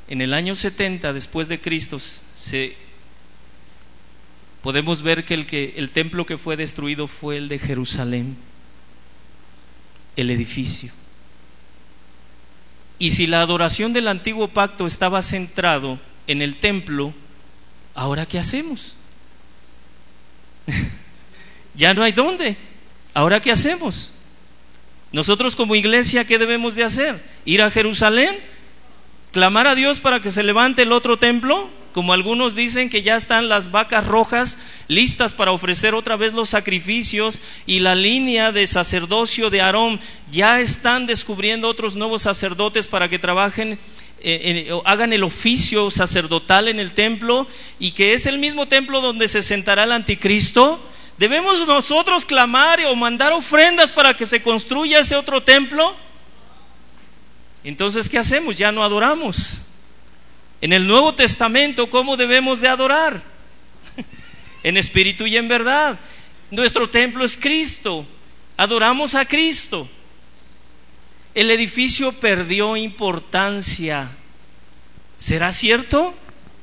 [0.08, 2.78] En el año 70 después de Cristo se
[4.66, 8.36] podemos ver que el, que el templo que fue destruido fue el de Jerusalén,
[10.16, 10.92] el edificio.
[12.98, 17.14] Y si la adoración del antiguo pacto estaba centrado en el templo,
[17.94, 18.98] ¿ahora qué hacemos?
[21.76, 22.58] ya no hay dónde.
[23.14, 24.16] ¿Ahora qué hacemos?
[25.12, 27.24] Nosotros como iglesia, ¿qué debemos de hacer?
[27.46, 28.36] ¿Ir a Jerusalén?
[29.32, 31.70] ¿Clamar a Dios para que se levante el otro templo?
[31.96, 36.50] Como algunos dicen que ya están las vacas rojas listas para ofrecer otra vez los
[36.50, 43.08] sacrificios y la línea de sacerdocio de Aarón, ya están descubriendo otros nuevos sacerdotes para
[43.08, 43.80] que trabajen
[44.20, 47.48] eh, hagan el oficio sacerdotal en el templo
[47.80, 50.86] y que es el mismo templo donde se sentará el anticristo,
[51.18, 55.96] ¿debemos nosotros clamar o mandar ofrendas para que se construya ese otro templo?
[57.64, 58.58] Entonces, ¿qué hacemos?
[58.58, 59.62] Ya no adoramos.
[60.62, 63.22] En el Nuevo Testamento, ¿cómo debemos de adorar?
[64.64, 66.00] en espíritu y en verdad.
[66.52, 68.06] Nuestro templo es Cristo.
[68.58, 69.90] Adoramos a Cristo.
[71.34, 74.10] El edificio perdió importancia.
[75.18, 76.14] ¿Será cierto?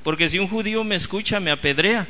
[0.03, 2.09] Porque si un judío me escucha, me apedrea.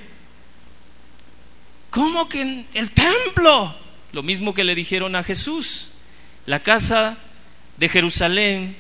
[1.90, 3.76] ¿Cómo que el templo?
[4.12, 5.90] Lo mismo que le dijeron a Jesús.
[6.46, 7.18] La casa
[7.76, 8.76] de Jerusalén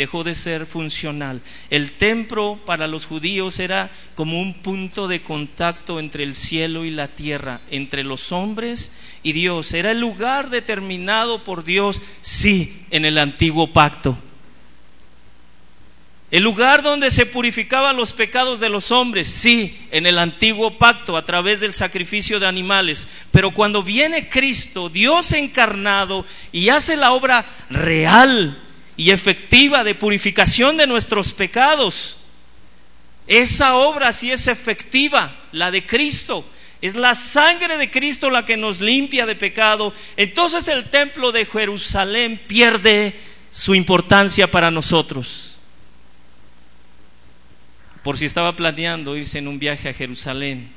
[0.00, 1.42] dejó de ser funcional.
[1.68, 6.90] El templo para los judíos era como un punto de contacto entre el cielo y
[6.90, 9.74] la tierra, entre los hombres y Dios.
[9.74, 14.16] Era el lugar determinado por Dios, sí, en el antiguo pacto.
[16.30, 21.14] El lugar donde se purificaban los pecados de los hombres, sí, en el antiguo pacto
[21.18, 23.06] a través del sacrificio de animales.
[23.32, 28.56] Pero cuando viene Cristo, Dios encarnado, y hace la obra real
[29.00, 32.18] y efectiva de purificación de nuestros pecados.
[33.26, 36.44] Esa obra sí es efectiva, la de Cristo.
[36.82, 39.94] Es la sangre de Cristo la que nos limpia de pecado.
[40.18, 43.14] Entonces el templo de Jerusalén pierde
[43.50, 45.58] su importancia para nosotros.
[48.02, 50.68] Por si estaba planeando irse en un viaje a Jerusalén.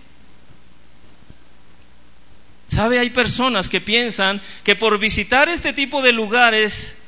[2.68, 3.00] ¿Sabe?
[3.00, 7.03] Hay personas que piensan que por visitar este tipo de lugares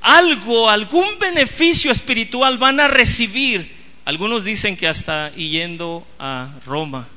[0.00, 3.76] algo, algún beneficio espiritual van a recibir.
[4.04, 7.08] Algunos dicen que hasta yendo a Roma,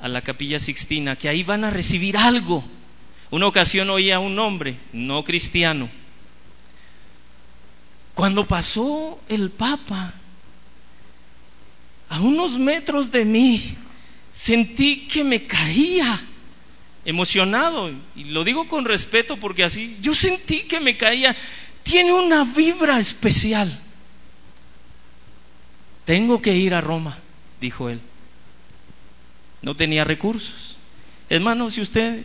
[0.00, 2.64] a la capilla Sixtina, que ahí van a recibir algo.
[3.30, 5.88] Una ocasión oía a un hombre, no cristiano,
[8.14, 10.12] cuando pasó el Papa,
[12.08, 13.76] a unos metros de mí,
[14.32, 16.20] sentí que me caía
[17.04, 21.34] emocionado, y lo digo con respeto porque así, yo sentí que me caía,
[21.82, 23.80] tiene una vibra especial.
[26.04, 27.18] Tengo que ir a Roma,
[27.60, 28.00] dijo él.
[29.62, 30.76] No tenía recursos.
[31.28, 32.24] Hermano, si usted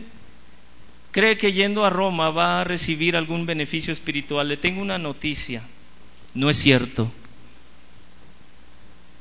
[1.12, 5.62] cree que yendo a Roma va a recibir algún beneficio espiritual, le tengo una noticia.
[6.34, 7.10] No es cierto.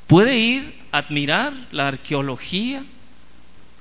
[0.07, 2.83] Puede ir a admirar la arqueología,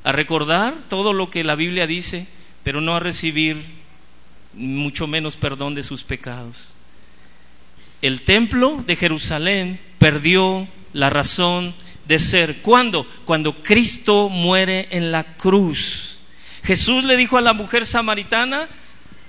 [0.05, 2.27] a recordar todo lo que la Biblia dice,
[2.63, 3.57] pero no a recibir
[4.53, 6.75] mucho menos perdón de sus pecados.
[8.03, 11.75] El templo de Jerusalén perdió la razón
[12.07, 12.61] de ser.
[12.61, 13.07] ¿Cuándo?
[13.25, 16.19] Cuando Cristo muere en la cruz.
[16.63, 18.69] Jesús le dijo a la mujer samaritana,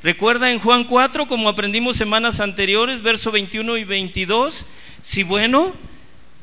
[0.04, 4.68] recuerda en Juan 4, como aprendimos semanas anteriores, verso 21 y 22,
[5.02, 5.74] si bueno,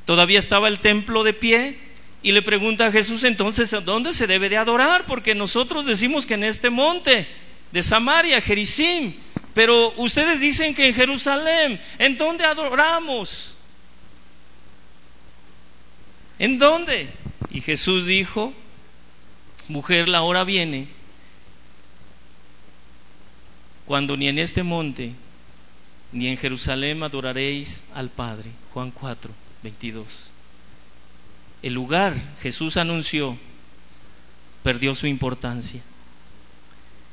[0.04, 1.78] todavía estaba el templo de pie,
[2.22, 5.06] y le pregunta a Jesús entonces, ¿dónde se debe de adorar?
[5.06, 7.26] Porque nosotros decimos que en este monte
[7.72, 9.14] de Samaria, Jericim,
[9.54, 13.58] pero ustedes dicen que en Jerusalén, ¿en dónde adoramos?
[16.38, 17.08] ¿En dónde?
[17.50, 18.54] Y Jesús dijo,
[19.66, 20.88] mujer, la hora viene
[23.84, 25.12] cuando ni en este monte
[26.12, 28.50] ni en Jerusalén adoraréis al Padre.
[28.72, 29.30] Juan 4,
[29.62, 30.31] 22
[31.62, 33.38] el lugar Jesús anunció
[34.62, 35.82] perdió su importancia.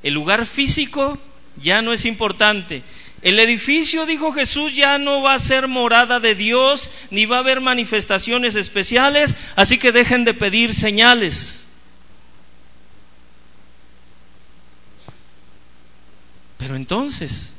[0.03, 1.17] El lugar físico
[1.57, 2.83] ya no es importante.
[3.21, 7.39] El edificio, dijo Jesús, ya no va a ser morada de Dios, ni va a
[7.39, 11.67] haber manifestaciones especiales, así que dejen de pedir señales.
[16.57, 17.57] Pero entonces,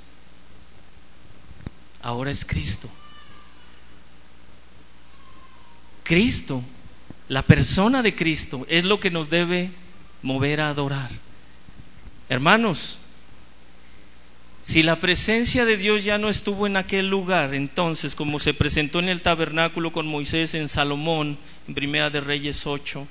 [2.03, 2.89] ahora es Cristo.
[6.05, 6.63] Cristo,
[7.31, 9.71] la persona de Cristo, es lo que nos debe
[10.21, 11.13] mover a adorar.
[12.29, 12.99] Hermanos,
[14.65, 18.99] si la presencia de Dios ya no estuvo en aquel lugar, entonces, como se presentó
[18.99, 23.07] en el tabernáculo con Moisés en Salomón, en Primera de Reyes 8,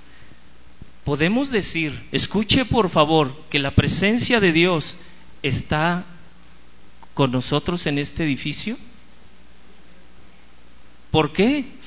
[1.06, 4.98] podemos decir, escuche por favor, que la presencia de Dios
[5.44, 6.04] está
[7.14, 8.76] con nosotros en este edificio.
[11.10, 11.79] ¿Por qué?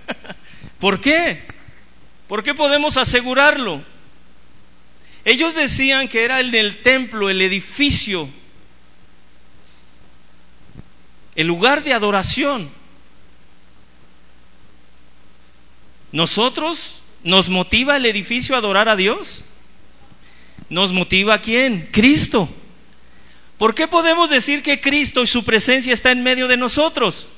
[0.78, 1.42] ¿Por qué?
[2.28, 3.82] ¿Por qué podemos asegurarlo?
[5.24, 8.28] Ellos decían que era el del templo, el edificio,
[11.34, 12.70] el lugar de adoración.
[16.12, 19.44] ¿Nosotros nos motiva el edificio a adorar a Dios?
[20.68, 21.88] ¿Nos motiva a quién?
[21.92, 22.48] Cristo.
[23.58, 27.28] ¿Por qué podemos decir que Cristo y su presencia está en medio de nosotros?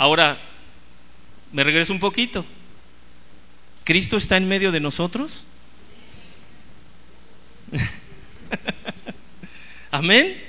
[0.00, 0.38] Ahora,
[1.52, 2.42] me regreso un poquito.
[3.84, 5.46] ¿Cristo está en medio de nosotros?
[9.90, 10.42] Amén.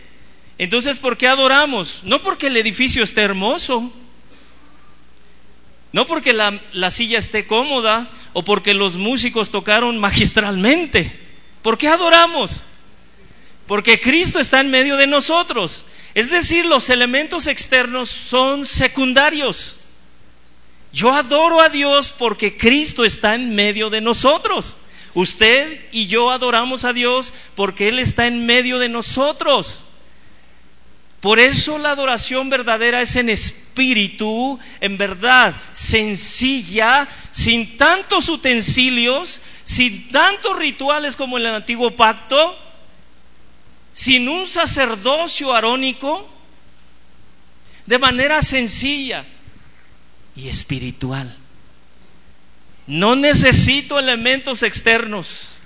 [0.57, 1.99] Entonces, ¿por qué adoramos?
[2.05, 3.91] No porque el edificio esté hermoso,
[5.91, 11.11] no porque la, la, silla esté cómoda o porque los músicos tocaron magistralmente.
[11.61, 12.63] ¿Por qué adoramos?
[13.67, 15.87] Porque Cristo está en medio de nosotros.
[16.13, 19.77] Es decir, los elementos externos son secundarios.
[20.91, 24.77] Yo adoro a Dios porque Cristo está en medio de nosotros.
[25.13, 29.85] Usted y yo adoramos a Dios porque Él está en medio de nosotros.
[31.21, 40.09] Por eso la adoración verdadera es en espíritu, en verdad, sencilla, sin tantos utensilios, sin
[40.09, 42.57] tantos rituales como en el antiguo pacto,
[43.93, 46.27] sin un sacerdocio arónico,
[47.85, 49.25] de manera sencilla
[50.35, 51.37] y espiritual.
[52.87, 55.61] No necesito elementos externos.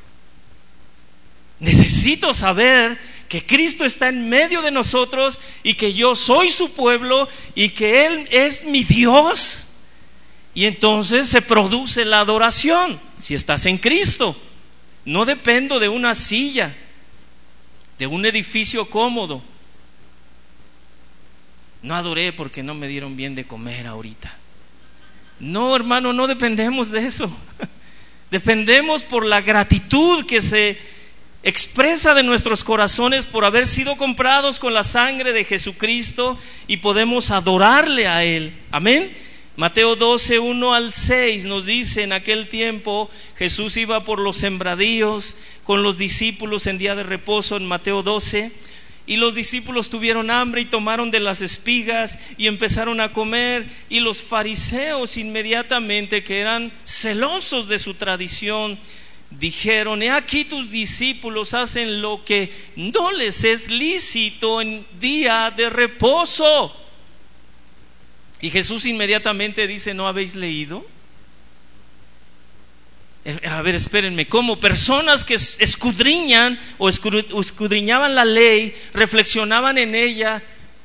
[1.59, 2.99] Necesito saber
[3.29, 8.05] que Cristo está en medio de nosotros y que yo soy su pueblo y que
[8.05, 9.69] Él es mi Dios.
[10.53, 14.35] Y entonces se produce la adoración si estás en Cristo.
[15.03, 16.75] No dependo de una silla,
[17.97, 19.41] de un edificio cómodo.
[21.81, 24.35] No adoré porque no me dieron bien de comer ahorita.
[25.39, 27.31] No, hermano, no dependemos de eso.
[28.31, 30.77] Dependemos por la gratitud que se
[31.43, 36.37] expresa de nuestros corazones por haber sido comprados con la sangre de Jesucristo
[36.67, 38.51] y podemos adorarle a Él.
[38.71, 39.15] Amén.
[39.57, 45.35] Mateo 12, 1 al 6 nos dice, en aquel tiempo Jesús iba por los sembradíos
[45.63, 48.51] con los discípulos en día de reposo en Mateo 12
[49.07, 53.65] y los discípulos tuvieron hambre y tomaron de las espigas y empezaron a comer.
[53.87, 58.79] Y los fariseos inmediatamente, que eran celosos de su tradición,
[59.29, 65.69] dijeron, he aquí tus discípulos hacen lo que no les es lícito en día de
[65.69, 66.75] reposo.
[68.45, 70.85] Y Jesús inmediatamente dice, ¿no habéis leído?
[73.25, 80.43] Eh, a ver, espérenme, como personas que escudriñan o escudriñaban la ley, reflexionaban en ella,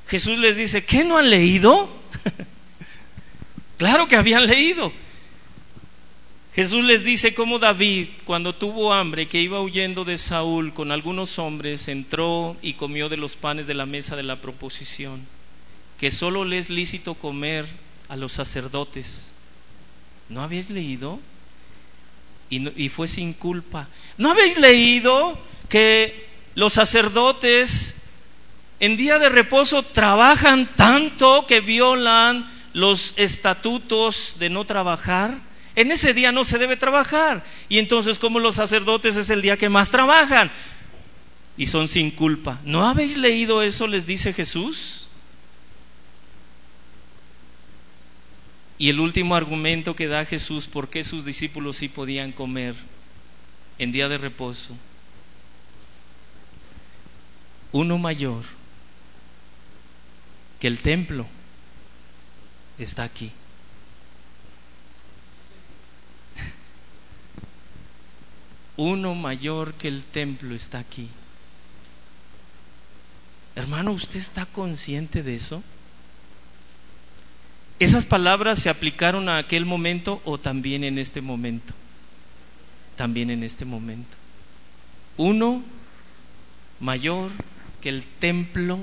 [0.09, 1.95] Jesús les dice, ¿qué no han leído?
[3.77, 4.91] claro que habían leído.
[6.55, 11.39] Jesús les dice cómo David, cuando tuvo hambre, que iba huyendo de Saúl con algunos
[11.39, 15.29] hombres, entró y comió de los panes de la mesa de la proposición,
[16.01, 17.67] que solo le es lícito comer
[18.09, 19.35] a los sacerdotes.
[20.31, 21.21] ¿No habéis leído?
[22.51, 23.89] y, fue sin culpa.
[24.19, 25.39] ¿No habéis leído
[25.69, 26.27] que
[26.57, 28.03] los sacerdotes
[28.81, 35.39] en día de reposo trabajan tanto que violan los estatutos de no trabajar?
[35.77, 37.45] En ese día no se debe trabajar.
[37.69, 40.51] Y entonces, como los sacerdotes es el día que más trabajan
[41.57, 42.59] y son sin culpa.
[42.65, 43.87] ¿No habéis leído eso?
[43.87, 45.10] Les dice Jesús.
[48.81, 52.75] Y el último argumento que da Jesús por qué sus discípulos sí podían comer
[53.77, 54.75] en día de reposo.
[57.73, 58.43] Uno mayor
[60.59, 61.27] que el templo
[62.79, 63.31] está aquí.
[68.79, 71.11] Uno mayor que el templo está aquí.
[73.57, 75.63] Hermano, ¿usted está consciente de eso?
[77.81, 81.73] ¿Esas palabras se aplicaron a aquel momento o también en este momento?
[82.95, 84.19] También en este momento.
[85.17, 85.63] Uno
[86.79, 87.31] mayor
[87.81, 88.79] que el templo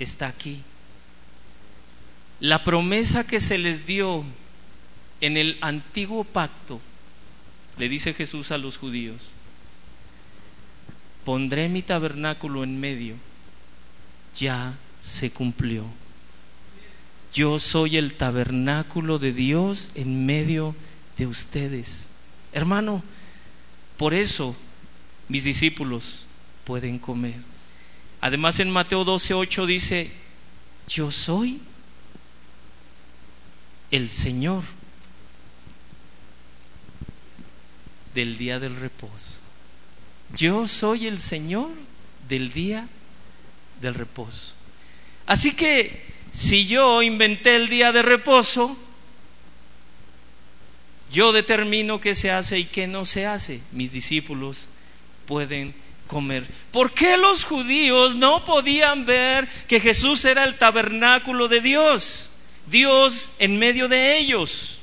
[0.00, 0.60] está aquí.
[2.40, 4.24] La promesa que se les dio
[5.20, 6.80] en el antiguo pacto,
[7.78, 9.34] le dice Jesús a los judíos,
[11.24, 13.14] pondré mi tabernáculo en medio,
[14.36, 15.84] ya se cumplió.
[17.32, 20.74] Yo soy el tabernáculo de Dios en medio
[21.16, 22.08] de ustedes.
[22.52, 23.02] Hermano,
[23.96, 24.56] por eso
[25.28, 26.26] mis discípulos
[26.64, 27.36] pueden comer.
[28.20, 30.10] Además en Mateo 12:8 dice,
[30.88, 31.60] yo soy
[33.90, 34.64] el Señor
[38.14, 39.38] del día del reposo.
[40.34, 41.70] Yo soy el Señor
[42.28, 42.88] del día
[43.80, 44.54] del reposo.
[45.26, 48.76] Así que si yo inventé el día de reposo,
[51.12, 53.60] yo determino qué se hace y qué no se hace.
[53.72, 54.68] Mis discípulos
[55.26, 55.74] pueden
[56.06, 56.46] comer.
[56.72, 62.32] ¿Por qué los judíos no podían ver que Jesús era el tabernáculo de Dios?
[62.66, 64.79] Dios en medio de ellos.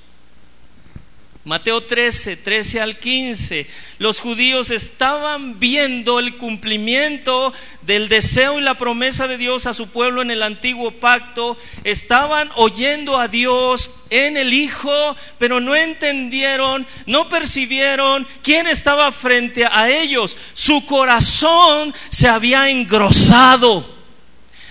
[1.47, 3.67] Mateo 13, 13 al 15.
[3.99, 9.87] Los judíos estaban viendo el cumplimiento del deseo y la promesa de Dios a su
[9.87, 11.55] pueblo en el antiguo pacto.
[11.85, 19.65] Estaban oyendo a Dios en el Hijo, pero no entendieron, no percibieron quién estaba frente
[19.65, 20.35] a ellos.
[20.53, 23.89] Su corazón se había engrosado,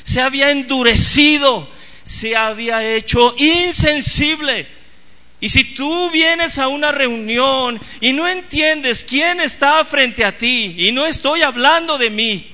[0.02, 1.70] se había endurecido,
[2.04, 4.75] se había hecho insensible
[5.38, 10.74] y si tú vienes a una reunión y no entiendes quién está frente a ti,
[10.78, 12.52] y no estoy hablando de mí,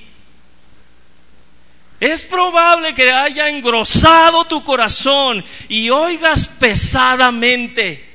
[1.99, 8.11] es probable que haya engrosado tu corazón y oigas pesadamente.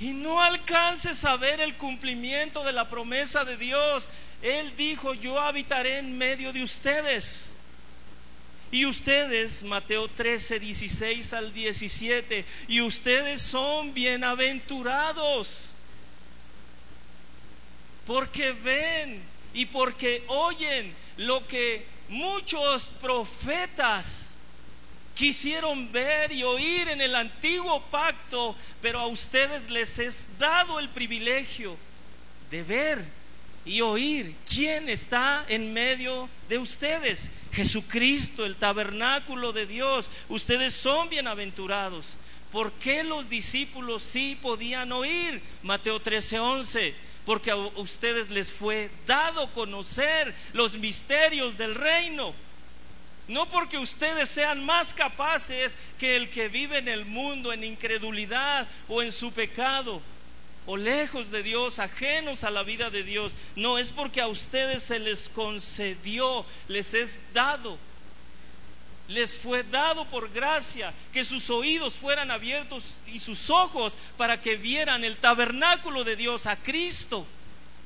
[0.00, 4.10] Y no alcances a ver el cumplimiento de la promesa de Dios.
[4.42, 7.54] Él dijo, yo habitaré en medio de ustedes.
[8.74, 15.76] Y ustedes, Mateo 13, 16 al 17, y ustedes son bienaventurados.
[18.04, 19.22] Porque ven
[19.54, 24.34] y porque oyen lo que muchos profetas
[25.14, 30.88] quisieron ver y oír en el antiguo pacto, pero a ustedes les es dado el
[30.88, 31.76] privilegio
[32.50, 33.04] de ver
[33.64, 37.30] y oír quién está en medio de ustedes.
[37.52, 40.10] Jesucristo, el tabernáculo de Dios.
[40.28, 42.18] Ustedes son bienaventurados.
[42.52, 45.40] ¿Por qué los discípulos sí podían oír?
[45.62, 46.94] Mateo 13:11.
[47.24, 52.34] Porque a ustedes les fue dado conocer los misterios del reino.
[53.28, 58.68] No porque ustedes sean más capaces que el que vive en el mundo en incredulidad
[58.88, 60.02] o en su pecado
[60.66, 63.36] o lejos de Dios, ajenos a la vida de Dios.
[63.56, 67.78] No, es porque a ustedes se les concedió, les es dado.
[69.08, 74.56] Les fue dado por gracia que sus oídos fueran abiertos y sus ojos para que
[74.56, 77.26] vieran el tabernáculo de Dios, a Cristo,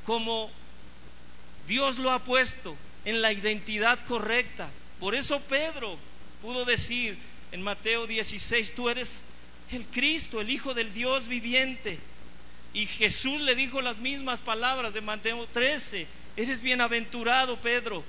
[0.05, 0.49] como
[1.67, 4.71] Dios lo ha puesto en la identidad correcta.
[5.01, 5.99] Por eso Pedro
[6.41, 7.19] pudo decir
[7.51, 9.25] en Mateo 16, tú eres
[9.73, 11.99] el Cristo, el Hijo del Dios viviente.
[12.75, 16.07] Y Jesús le dijo las mismas palabras de Mateo 13,
[16.37, 18.05] eres bienaventurado Pedro.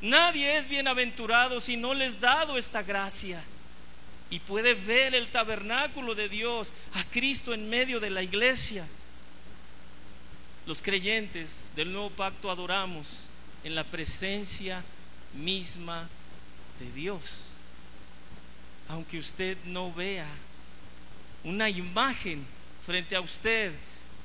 [0.00, 3.42] Nadie es bienaventurado si no les dado esta gracia.
[4.28, 8.86] Y puede ver el tabernáculo de Dios, a Cristo en medio de la iglesia.
[10.66, 13.28] Los creyentes del nuevo pacto adoramos
[13.62, 14.82] en la presencia
[15.34, 16.08] misma
[16.80, 17.46] de Dios.
[18.88, 20.26] Aunque usted no vea
[21.44, 22.44] una imagen
[22.86, 23.72] frente a usted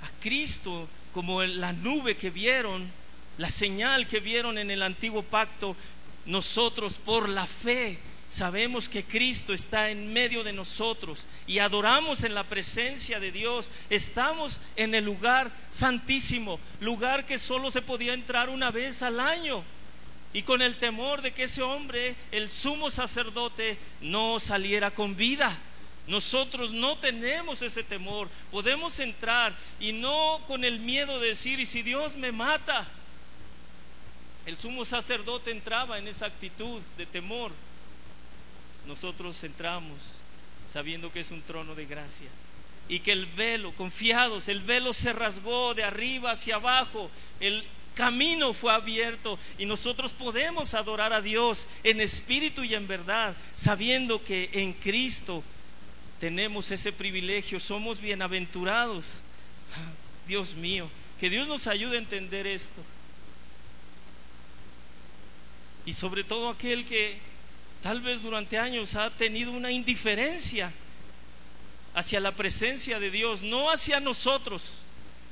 [0.03, 2.89] a Cristo como la nube que vieron,
[3.39, 5.75] la señal que vieron en el antiguo pacto,
[6.27, 7.97] nosotros por la fe
[8.29, 13.71] sabemos que Cristo está en medio de nosotros y adoramos en la presencia de Dios.
[13.89, 19.63] Estamos en el lugar santísimo, lugar que solo se podía entrar una vez al año.
[20.33, 25.57] Y con el temor de que ese hombre, el sumo sacerdote, no saliera con vida.
[26.11, 28.27] Nosotros no tenemos ese temor.
[28.51, 32.85] Podemos entrar y no con el miedo de decir, ¿y si Dios me mata?
[34.45, 37.53] El sumo sacerdote entraba en esa actitud de temor.
[38.85, 40.17] nosotros entramos
[40.67, 42.27] sabiendo que es un trono de gracia
[42.89, 47.09] y que el velo, confiados, el velo se rasgó de arriba hacia abajo,
[47.39, 47.63] el
[47.95, 54.21] camino fue abierto y nosotros podemos adorar a Dios en espíritu y en verdad, sabiendo
[54.21, 55.41] que en Cristo
[56.21, 59.23] tenemos ese privilegio, somos bienaventurados.
[60.27, 60.87] Dios mío,
[61.19, 62.79] que Dios nos ayude a entender esto.
[65.83, 67.17] Y sobre todo aquel que
[67.81, 70.71] tal vez durante años ha tenido una indiferencia
[71.95, 74.73] hacia la presencia de Dios, no hacia nosotros,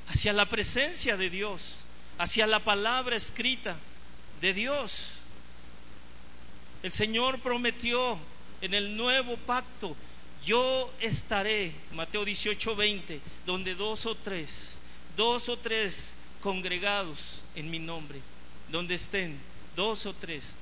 [0.07, 1.81] hacia la presencia de Dios,
[2.17, 3.77] hacia la palabra escrita
[4.41, 5.19] de Dios.
[6.81, 8.17] El Señor prometió
[8.61, 9.95] en el nuevo pacto,
[10.45, 14.79] yo estaré, Mateo 18, 20, donde dos o tres,
[15.15, 18.19] dos o tres congregados en mi nombre,
[18.71, 19.37] donde estén
[19.75, 20.55] dos o tres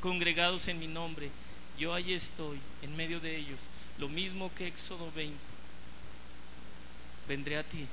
[0.00, 1.30] congregados en mi nombre,
[1.78, 3.60] yo ahí estoy, en medio de ellos.
[3.98, 5.34] Lo mismo que Éxodo 20.
[7.28, 7.86] Vendré a ti.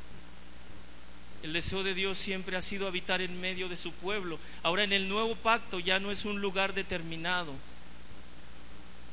[1.43, 4.38] El deseo de Dios siempre ha sido habitar en medio de su pueblo.
[4.61, 7.53] Ahora en el nuevo pacto ya no es un lugar determinado.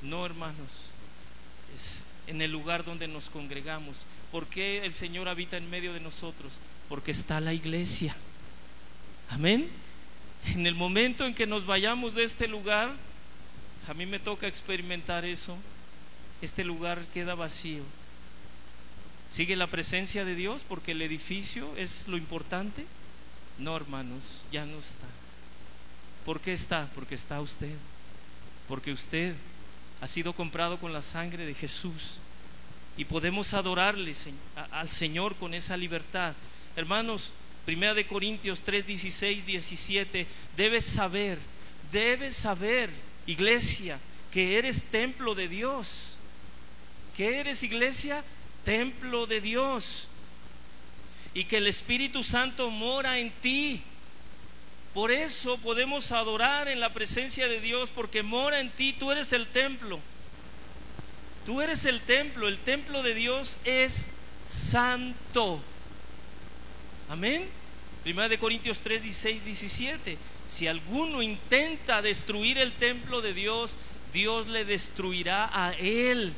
[0.02, 0.92] No, hermanos.
[2.26, 4.04] En el lugar donde nos congregamos.
[4.30, 6.60] ¿Por qué el Señor habita en medio de nosotros?
[6.88, 8.14] Porque está la iglesia.
[9.30, 9.68] Amén.
[10.46, 12.90] En el momento en que nos vayamos de este lugar,
[13.88, 15.56] a mí me toca experimentar eso
[16.40, 17.82] este lugar queda vacío.
[19.30, 22.86] ¿Sigue la presencia de Dios porque el edificio es lo importante?
[23.58, 25.06] No, hermanos, ya no está.
[26.24, 26.88] ¿Por qué está?
[26.94, 27.74] Porque está usted.
[28.68, 29.34] Porque usted
[30.00, 32.18] ha sido comprado con la sangre de Jesús.
[32.96, 34.14] Y podemos adorarle
[34.72, 36.34] al Señor con esa libertad.
[36.76, 37.32] Hermanos,
[37.64, 40.26] Primera de Corintios 3, 16, 17,
[40.56, 41.38] debes saber,
[41.92, 42.90] debes saber,
[43.26, 43.98] iglesia,
[44.32, 46.18] que eres templo de Dios
[47.18, 48.22] ¿Qué eres iglesia?
[48.64, 50.06] Templo de Dios.
[51.34, 53.82] Y que el Espíritu Santo mora en ti.
[54.98, 58.92] Por eso podemos adorar en la presencia de Dios, porque mora en ti.
[58.92, 60.00] Tú eres el templo.
[61.46, 62.48] Tú eres el templo.
[62.48, 64.10] El templo de Dios es
[64.48, 65.62] santo.
[67.08, 67.48] Amén.
[68.02, 70.18] Primera de Corintios 3, 16, 17.
[70.50, 73.76] Si alguno intenta destruir el templo de Dios,
[74.12, 76.32] Dios le destruirá a él.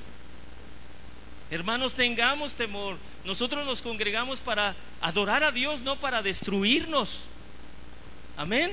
[1.51, 2.99] Hermanos, tengamos temor.
[3.25, 7.25] Nosotros nos congregamos para adorar a Dios, no para destruirnos.
[8.37, 8.73] Amén.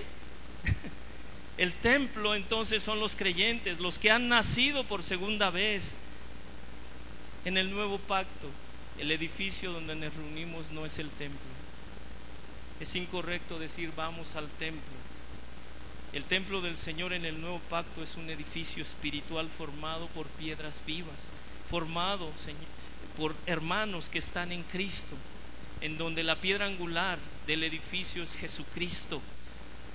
[1.58, 5.95] El templo entonces son los creyentes, los que han nacido por segunda vez
[7.45, 8.47] en el nuevo pacto.
[8.99, 11.39] El edificio donde nos reunimos no es el templo.
[12.80, 14.82] Es incorrecto decir vamos al templo.
[16.14, 20.82] El templo del Señor en el nuevo pacto es un edificio espiritual formado por piedras
[20.86, 21.30] vivas
[21.70, 22.32] formado
[23.18, 25.16] por hermanos que están en Cristo,
[25.82, 29.22] en donde la piedra angular del edificio es Jesucristo,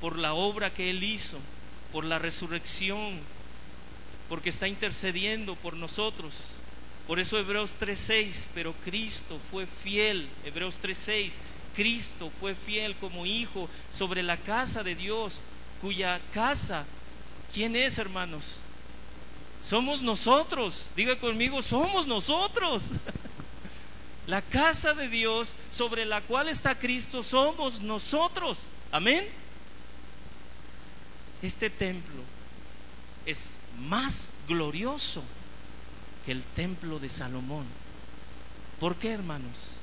[0.03, 1.39] por la obra que Él hizo,
[1.93, 3.21] por la resurrección,
[4.29, 6.57] porque está intercediendo por nosotros.
[7.07, 11.35] Por eso Hebreos 3:6, pero Cristo fue fiel, Hebreos 3:6,
[11.77, 15.43] Cristo fue fiel como hijo sobre la casa de Dios,
[15.81, 16.85] cuya casa,
[17.55, 18.61] ¿quién es, hermanos?
[19.63, 20.87] Somos nosotros.
[20.97, 22.91] Diga conmigo, somos nosotros.
[24.27, 28.67] La casa de Dios sobre la cual está Cristo somos nosotros.
[28.91, 29.42] Amén.
[31.43, 32.23] Este templo
[33.27, 35.23] es más glorioso
[36.25, 37.67] que el templo de Salomón.
[38.79, 39.79] ¿Por qué, hermanos?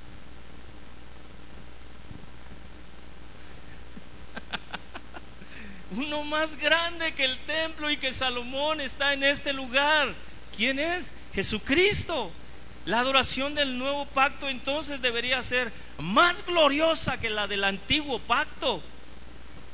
[5.95, 10.13] uno más grande que el templo y que Salomón está en este lugar.
[10.55, 11.13] ¿Quién es?
[11.33, 12.31] Jesucristo.
[12.85, 18.81] La adoración del nuevo pacto entonces debería ser más gloriosa que la del antiguo pacto.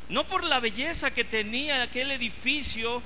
[0.09, 3.01] No por la belleza que tenía aquel edificio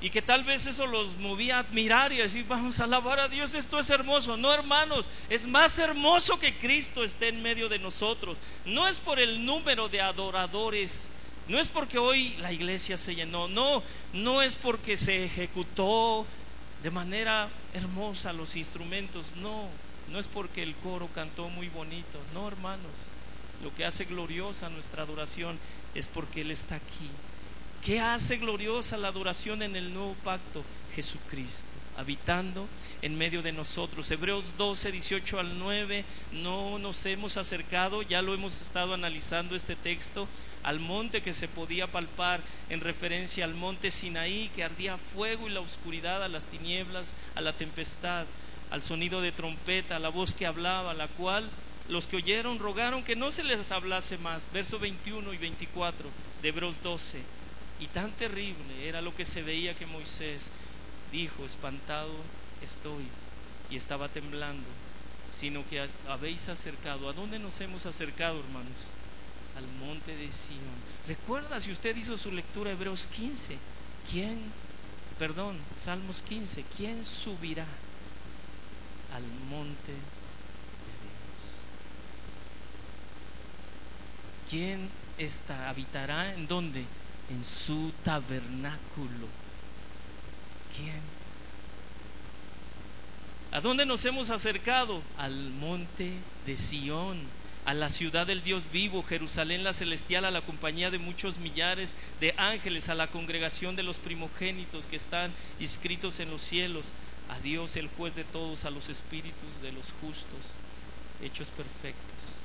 [0.00, 3.28] y que tal vez eso los movía a admirar y decir, vamos a alabar a
[3.28, 4.36] Dios, esto es hermoso.
[4.36, 8.38] No, hermanos, es más hermoso que Cristo esté en medio de nosotros.
[8.64, 11.08] No es por el número de adoradores
[11.50, 13.82] no es porque hoy la iglesia se llenó, no,
[14.12, 16.24] no es porque se ejecutó
[16.84, 19.64] de manera hermosa los instrumentos, no,
[20.12, 23.10] no es porque el coro cantó muy bonito, no hermanos,
[23.64, 25.58] lo que hace gloriosa nuestra adoración
[25.94, 27.10] es porque Él está aquí.
[27.84, 30.64] ¿Qué hace gloriosa la adoración en el nuevo pacto?
[30.94, 31.68] Jesucristo.
[31.96, 32.66] habitando
[33.02, 34.10] en medio de nosotros.
[34.10, 39.76] Hebreos 12, 18 al 9, no nos hemos acercado, ya lo hemos estado analizando este
[39.76, 40.26] texto,
[40.62, 45.52] al monte que se podía palpar en referencia al monte Sinaí, que ardía fuego y
[45.52, 48.26] la oscuridad, a las tinieblas, a la tempestad,
[48.70, 51.48] al sonido de trompeta, a la voz que hablaba, la cual
[51.90, 54.48] los que oyeron rogaron que no se les hablase más.
[54.52, 56.08] Verso 21 y 24
[56.40, 57.20] de Hebreos 12.
[57.80, 60.50] Y tan terrible era lo que se veía que Moisés
[61.12, 62.12] dijo, espantado
[62.62, 63.04] estoy,
[63.70, 64.66] y estaba temblando,
[65.32, 67.08] sino que habéis acercado.
[67.08, 68.88] ¿A dónde nos hemos acercado, hermanos?
[69.56, 70.58] Al monte de Sión.
[71.06, 73.56] Recuerda, si usted hizo su lectura Hebreos 15,
[74.10, 74.38] ¿quién,
[75.18, 77.66] perdón, Salmos 15, ¿quién subirá
[79.14, 79.96] al monte de
[81.02, 81.60] Dios?
[84.50, 86.84] ¿Quién está, habitará en dónde?
[87.30, 89.28] En su tabernáculo.
[90.76, 91.00] ¿Quién?
[93.52, 95.02] ¿A dónde nos hemos acercado?
[95.18, 96.12] Al monte
[96.46, 97.20] de Sión,
[97.64, 101.94] a la ciudad del Dios vivo, Jerusalén la celestial, a la compañía de muchos millares
[102.20, 105.30] de ángeles, a la congregación de los primogénitos que están
[105.60, 106.90] inscritos en los cielos,
[107.28, 110.54] a Dios el juez de todos, a los espíritus de los justos,
[111.22, 112.39] hechos perfectos.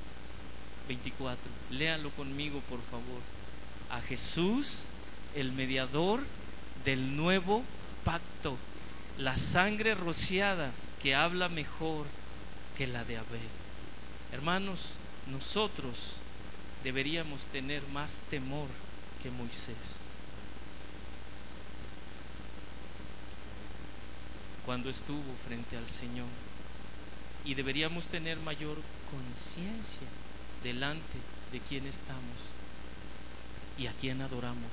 [0.88, 1.38] 24.
[1.70, 3.20] Léalo conmigo, por favor.
[3.90, 4.86] A Jesús,
[5.34, 6.20] el mediador
[6.84, 7.62] del nuevo
[8.04, 8.56] pacto,
[9.18, 10.72] la sangre rociada
[11.02, 12.06] que habla mejor
[12.76, 13.40] que la de Abel.
[14.32, 14.96] Hermanos,
[15.30, 16.14] nosotros
[16.84, 18.68] deberíamos tener más temor
[19.22, 20.04] que Moisés.
[24.64, 26.26] Cuando estuvo frente al Señor.
[27.44, 28.76] Y deberíamos tener mayor
[29.08, 30.08] conciencia
[30.66, 31.18] delante
[31.52, 32.50] de quién estamos
[33.78, 34.72] y a quién adoramos.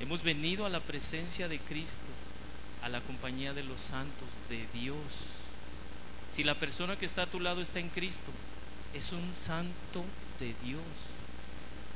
[0.00, 2.12] Hemos venido a la presencia de Cristo,
[2.82, 4.98] a la compañía de los santos, de Dios.
[6.30, 8.30] Si la persona que está a tu lado está en Cristo,
[8.92, 10.04] es un santo
[10.40, 10.82] de Dios.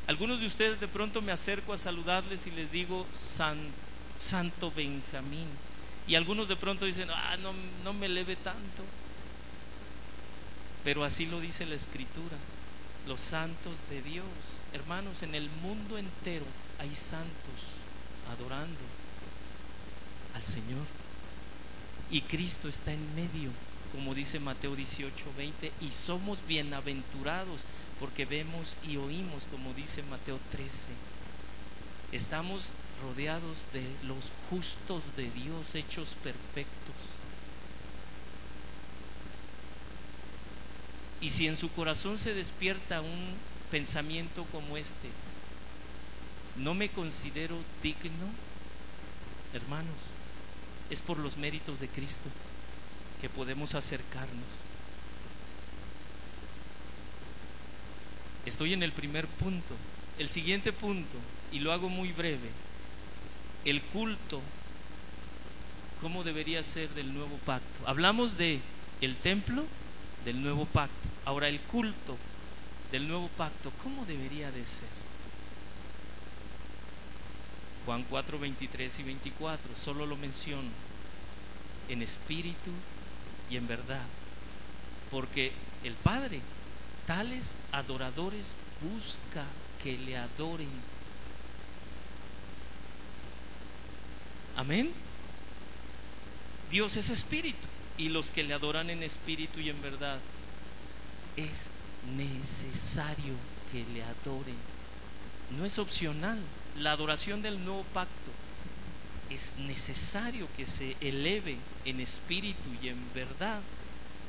[0.07, 3.59] Algunos de ustedes de pronto me acerco a saludarles y les digo San,
[4.17, 5.49] Santo Benjamín.
[6.07, 7.53] Y algunos de pronto dicen, ah, no,
[7.85, 8.85] no me eleve tanto.
[10.85, 12.37] Pero así lo dice la Escritura,
[13.07, 14.27] los santos de Dios.
[14.73, 16.45] Hermanos, en el mundo entero
[16.79, 17.79] hay santos
[18.33, 18.81] adorando
[20.35, 20.87] al Señor.
[22.11, 23.51] Y Cristo está en medio,
[23.93, 27.65] como dice Mateo 18, 20, y somos bienaventurados
[28.01, 30.89] porque vemos y oímos, como dice Mateo 13.
[32.13, 37.18] Estamos rodeados de los justos de Dios, hechos perfectos.
[41.21, 43.35] Y si en su corazón se despierta un
[43.71, 45.09] pensamiento como este,
[46.57, 48.27] no me considero digno,
[49.53, 49.97] hermanos,
[50.91, 52.29] es por los méritos de Cristo
[53.21, 54.47] que podemos acercarnos.
[58.47, 59.75] Estoy en el primer punto.
[60.19, 61.17] El siguiente punto,
[61.53, 62.51] y lo hago muy breve,
[63.65, 64.41] el culto,
[66.01, 67.87] ¿cómo debería ser del nuevo pacto?
[67.87, 68.59] Hablamos de
[69.01, 69.65] el templo
[70.25, 71.09] del nuevo pacto.
[71.25, 72.17] Ahora el culto
[72.93, 74.89] del nuevo pacto, ¿cómo debería de ser?
[77.85, 80.69] Juan 4, 23 y 24, solo lo menciono
[81.89, 82.71] en espíritu
[83.51, 84.05] y en verdad,
[85.11, 85.53] porque
[85.85, 86.41] el Padre
[87.07, 89.45] tales adoradores busca
[89.83, 90.69] que le adoren.
[94.57, 94.93] Amén.
[96.71, 97.67] Dios es espíritu
[97.99, 100.19] y los que le adoran en espíritu y en verdad
[101.37, 101.73] es
[102.17, 103.35] necesario
[103.71, 104.57] que le adoren.
[105.59, 106.39] No es opcional
[106.79, 108.31] la adoración del nuevo pacto
[109.31, 113.61] es necesario que se eleve en espíritu y en verdad,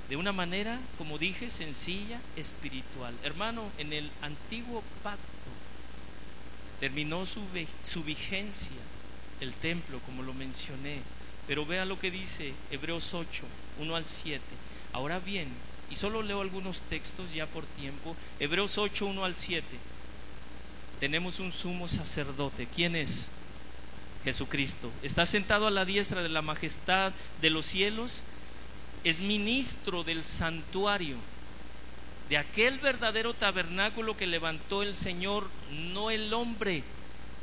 [0.10, 3.16] de una manera, como dije, sencilla, espiritual.
[3.24, 5.22] Hermano, en el antiguo pacto
[6.80, 7.42] terminó su,
[7.84, 8.78] su vigencia
[9.40, 11.00] el templo, como lo mencioné,
[11.50, 13.44] pero vea lo que dice Hebreos 8,
[13.80, 14.40] 1 al 7.
[14.94, 15.48] Ahora bien,
[15.90, 19.66] y solo leo algunos textos ya por tiempo, Hebreos 8, 1 al 7
[21.00, 22.68] tenemos un sumo sacerdote.
[22.68, 23.32] ¿Quién es?
[24.24, 24.92] Jesucristo.
[25.02, 28.22] Está sentado a la diestra de la majestad de los cielos.
[29.04, 31.18] Es ministro del santuario,
[32.30, 36.84] de aquel verdadero tabernáculo que levantó el Señor, no el hombre.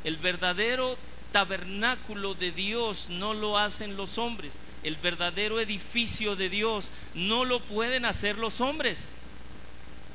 [0.05, 0.97] El verdadero
[1.37, 4.57] tabernáculo de Dios no lo hacen los hombres.
[4.81, 9.13] El verdadero edificio de Dios no lo pueden hacer los hombres.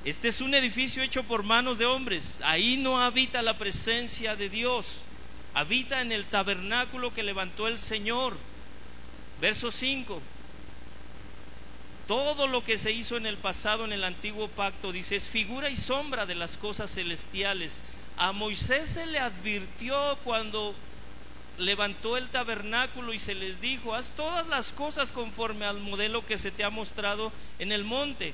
[0.05, 2.41] Este es un edificio hecho por manos de hombres.
[2.43, 5.05] Ahí no habita la presencia de Dios.
[5.55, 8.37] habita en el tabernáculo que levantó el Señor.
[9.41, 10.21] Verso 5.
[12.09, 15.71] Todo lo que se hizo en el pasado, en el antiguo pacto, dice, es figura
[15.71, 17.81] y sombra de las cosas celestiales.
[18.17, 20.75] A Moisés se le advirtió cuando
[21.59, 26.39] levantó el tabernáculo y se les dijo, haz todas las cosas conforme al modelo que
[26.39, 28.33] se te ha mostrado en el monte.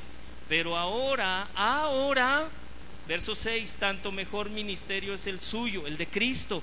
[0.49, 2.49] Pero ahora, ahora,
[3.07, 6.62] verso 6, tanto mejor ministerio es el suyo, el de Cristo,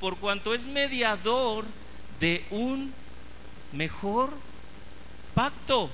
[0.00, 1.64] por cuanto es mediador
[2.20, 2.92] de un
[3.72, 4.32] mejor
[5.34, 5.90] pacto,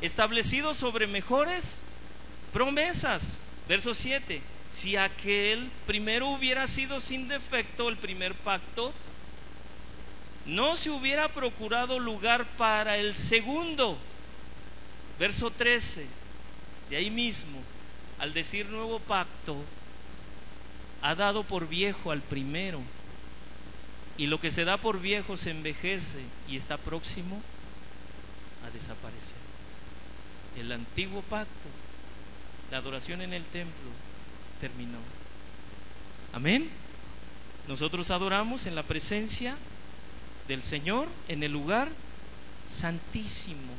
[0.00, 1.82] establecido sobre mejores
[2.52, 3.42] promesas.
[3.68, 8.92] Verso 7, si aquel primero hubiera sido sin defecto, el primer pacto,
[10.46, 13.96] no se hubiera procurado lugar para el segundo.
[15.18, 16.06] Verso 13,
[16.90, 17.58] de ahí mismo,
[18.18, 19.56] al decir nuevo pacto,
[21.02, 22.80] ha dado por viejo al primero.
[24.18, 27.40] Y lo que se da por viejo se envejece y está próximo
[28.66, 29.38] a desaparecer.
[30.58, 31.68] El antiguo pacto,
[32.70, 33.90] la adoración en el templo,
[34.60, 34.98] terminó.
[36.32, 36.68] Amén.
[37.68, 39.56] Nosotros adoramos en la presencia
[40.48, 41.88] del Señor en el lugar
[42.68, 43.72] santísimo,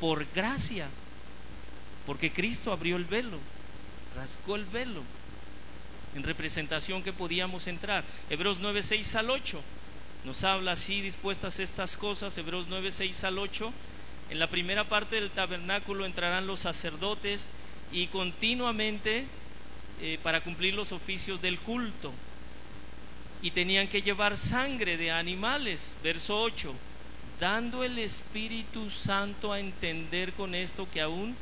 [0.00, 0.88] por gracia,
[2.06, 3.38] porque Cristo abrió el velo,
[4.16, 5.02] rascó el velo,
[6.14, 8.04] en representación que podíamos entrar.
[8.30, 9.60] Hebreos 9, 6 al 8
[10.24, 13.72] nos habla así dispuestas estas cosas, Hebreos 9, 6 al 8.
[14.30, 17.48] En la primera parte del tabernáculo entrarán los sacerdotes
[17.92, 19.24] y continuamente
[20.00, 22.12] eh, para cumplir los oficios del culto
[23.42, 25.96] y tenían que llevar sangre de animales.
[26.02, 26.74] Verso 8,
[27.40, 31.36] dando el Espíritu Santo a entender con esto que aún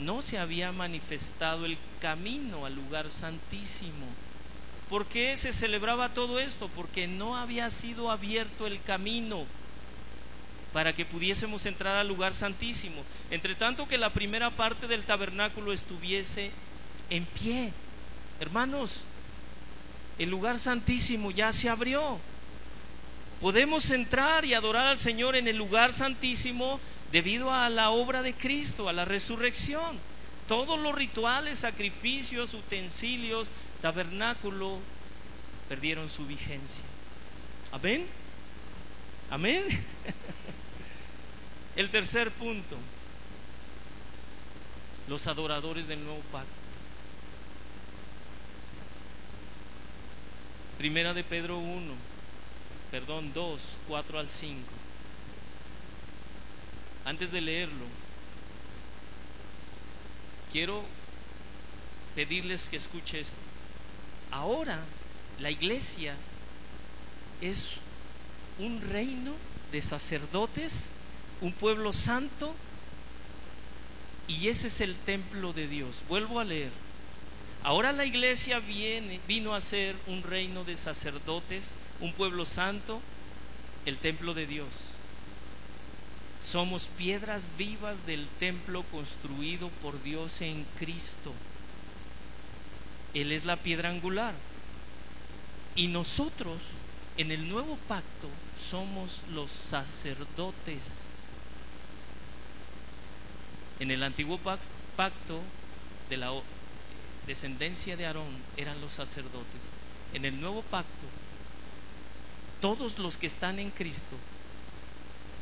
[0.00, 4.06] no se había manifestado el camino al lugar santísimo.
[4.88, 6.70] ¿Por qué se celebraba todo esto?
[6.74, 9.44] Porque no había sido abierto el camino
[10.72, 13.02] para que pudiésemos entrar al lugar santísimo.
[13.30, 16.50] Entre tanto que la primera parte del tabernáculo estuviese
[17.10, 17.72] en pie.
[18.40, 19.04] Hermanos,
[20.18, 22.18] el lugar santísimo ya se abrió.
[23.40, 26.80] Podemos entrar y adorar al Señor en el lugar santísimo
[27.12, 29.98] debido a la obra de Cristo, a la resurrección.
[30.48, 34.78] Todos los rituales, sacrificios, utensilios, tabernáculo
[35.68, 36.82] perdieron su vigencia.
[37.70, 38.06] Amén.
[39.30, 39.64] Amén.
[41.76, 42.76] El tercer punto,
[45.06, 46.57] los adoradores del nuevo pacto.
[50.78, 51.92] Primera de Pedro 1,
[52.92, 54.62] perdón, 2, 4 al 5.
[57.04, 57.84] Antes de leerlo,
[60.52, 60.84] quiero
[62.14, 63.36] pedirles que escuchen esto.
[64.30, 64.78] Ahora
[65.40, 66.14] la iglesia
[67.40, 67.80] es
[68.60, 69.34] un reino
[69.72, 70.92] de sacerdotes,
[71.40, 72.54] un pueblo santo,
[74.28, 76.04] y ese es el templo de Dios.
[76.08, 76.70] Vuelvo a leer.
[77.64, 83.00] Ahora la iglesia viene, vino a ser un reino de sacerdotes, un pueblo santo,
[83.84, 84.94] el templo de Dios.
[86.42, 91.34] Somos piedras vivas del templo construido por Dios en Cristo.
[93.12, 94.34] Él es la piedra angular.
[95.74, 96.58] Y nosotros,
[97.16, 98.28] en el nuevo pacto,
[98.60, 101.08] somos los sacerdotes.
[103.80, 105.40] En el antiguo pacto
[106.08, 106.32] de la
[107.28, 108.26] descendencia de Aarón
[108.56, 109.62] eran los sacerdotes.
[110.14, 111.06] En el nuevo pacto,
[112.60, 114.16] todos los que están en Cristo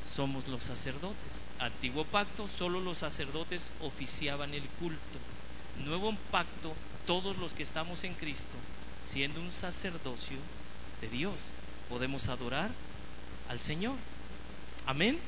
[0.06, 1.42] somos los sacerdotes.
[1.58, 5.18] Antiguo pacto, solo los sacerdotes oficiaban el culto.
[5.84, 6.74] Nuevo pacto,
[7.06, 8.56] todos los que estamos en Cristo,
[9.08, 10.36] siendo un sacerdocio
[11.00, 11.52] de Dios,
[11.88, 12.70] podemos adorar
[13.48, 13.96] al Señor.
[14.86, 15.18] Amén.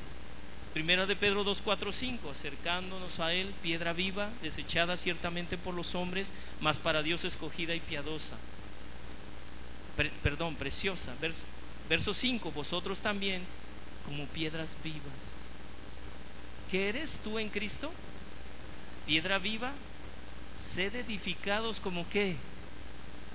[0.73, 5.95] Primera de Pedro 2, 4, 5, acercándonos a Él, piedra viva, desechada ciertamente por los
[5.95, 8.35] hombres, mas para Dios escogida y piadosa.
[10.21, 11.13] perdón, preciosa.
[11.19, 11.47] Verso,
[11.89, 13.41] verso 5, vosotros también
[14.05, 15.49] como piedras vivas.
[16.69, 17.91] ¿Qué eres tú en Cristo?
[19.07, 19.71] Piedra viva,
[20.55, 22.35] sed edificados como qué?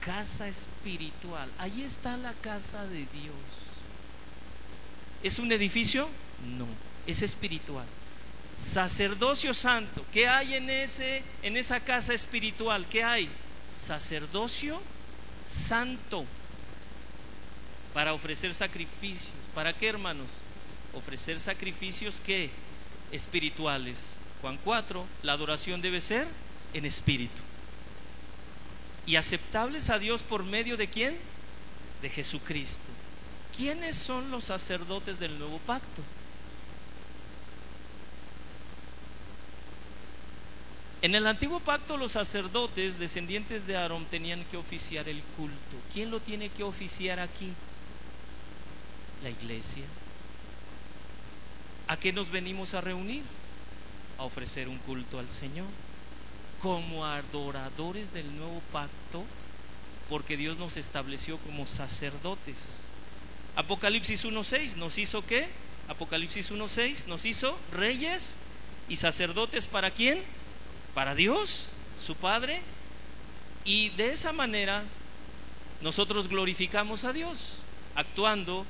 [0.01, 1.51] Casa espiritual.
[1.59, 3.35] Ahí está la casa de Dios.
[5.25, 6.09] ¿Es un edificio?
[6.57, 7.87] No es espiritual.
[8.57, 12.87] Sacerdocio santo, ¿qué hay en ese en esa casa espiritual?
[12.89, 13.29] ¿Qué hay?
[13.75, 14.81] Sacerdocio
[15.45, 16.25] santo
[17.93, 19.33] para ofrecer sacrificios.
[19.55, 20.31] ¿Para qué, hermanos?
[20.95, 22.51] Ofrecer sacrificios que
[23.11, 24.17] espirituales.
[24.41, 26.29] Juan 4, la adoración debe ser
[26.75, 27.41] en espíritu.
[29.07, 31.17] Y aceptables a Dios por medio de quién?
[32.05, 32.85] de Jesucristo.
[33.57, 36.03] ¿Quiénes son los sacerdotes del nuevo pacto?
[41.05, 45.77] En el antiguo pacto los sacerdotes descendientes de Aarón tenían que oficiar el culto.
[45.93, 47.53] ¿Quién lo tiene que oficiar aquí?
[49.23, 49.85] La iglesia.
[51.89, 53.23] ¿A qué nos venimos a reunir?
[54.17, 55.67] A ofrecer un culto al Señor.
[56.63, 59.25] Como adoradores del nuevo pacto,
[60.09, 62.81] porque Dios nos estableció como sacerdotes.
[63.57, 65.49] Apocalipsis 1.6 nos hizo qué?
[65.87, 68.37] Apocalipsis 1.6 nos hizo reyes
[68.89, 70.23] y sacerdotes para quién?
[70.95, 71.69] Para Dios,
[72.01, 72.63] su Padre,
[73.65, 74.85] y de esa manera
[75.81, 77.59] nosotros glorificamos a Dios,
[77.95, 78.65] actuando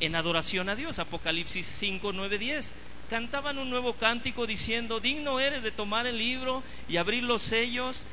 [0.00, 0.98] en adoración a Dios.
[0.98, 2.74] Apocalipsis 5, 9, 10.
[3.08, 8.04] Cantaban un nuevo cántico diciendo, digno eres de tomar el libro y abrir los sellos,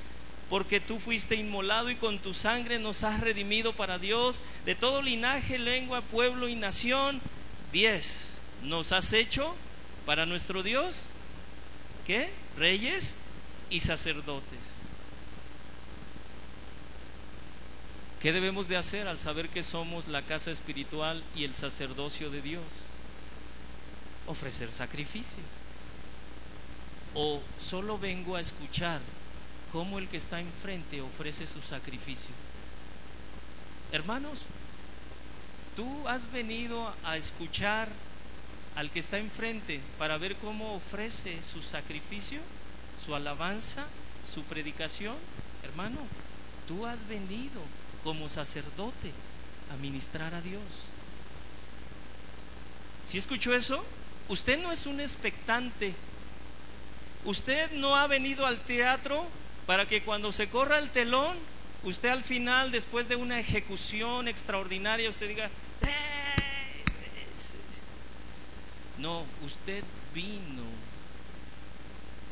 [0.49, 5.01] porque tú fuiste inmolado y con tu sangre nos has redimido para Dios de todo
[5.01, 7.21] linaje, lengua, pueblo y nación.
[7.71, 8.41] 10.
[8.63, 9.55] Nos has hecho
[10.05, 11.09] para nuestro Dios,
[12.07, 12.29] ¿qué?
[12.57, 13.17] Reyes
[13.69, 14.79] y sacerdotes.
[18.21, 22.41] ¿Qué debemos de hacer al saber que somos la casa espiritual y el sacerdocio de
[22.41, 22.63] Dios?
[24.27, 25.45] Ofrecer sacrificios.
[27.13, 28.99] ¿O solo vengo a escuchar
[29.71, 32.31] cómo el que está enfrente ofrece su sacrificio?
[33.93, 34.39] Hermanos,
[35.77, 37.87] tú has venido a escuchar
[38.75, 42.41] al que está enfrente para ver cómo ofrece su sacrificio
[43.09, 43.87] su alabanza,
[44.23, 45.15] su predicación,
[45.63, 45.97] hermano,
[46.67, 47.59] tú has venido
[48.03, 49.11] como sacerdote
[49.73, 50.61] a ministrar a Dios.
[53.03, 53.83] ¿Si escuchó eso?
[54.27, 55.95] Usted no es un expectante.
[57.25, 59.25] Usted no ha venido al teatro
[59.65, 61.35] para que cuando se corra el telón,
[61.81, 65.49] usted al final, después de una ejecución extraordinaria, usted diga,
[68.99, 69.83] no, usted
[70.13, 70.88] vino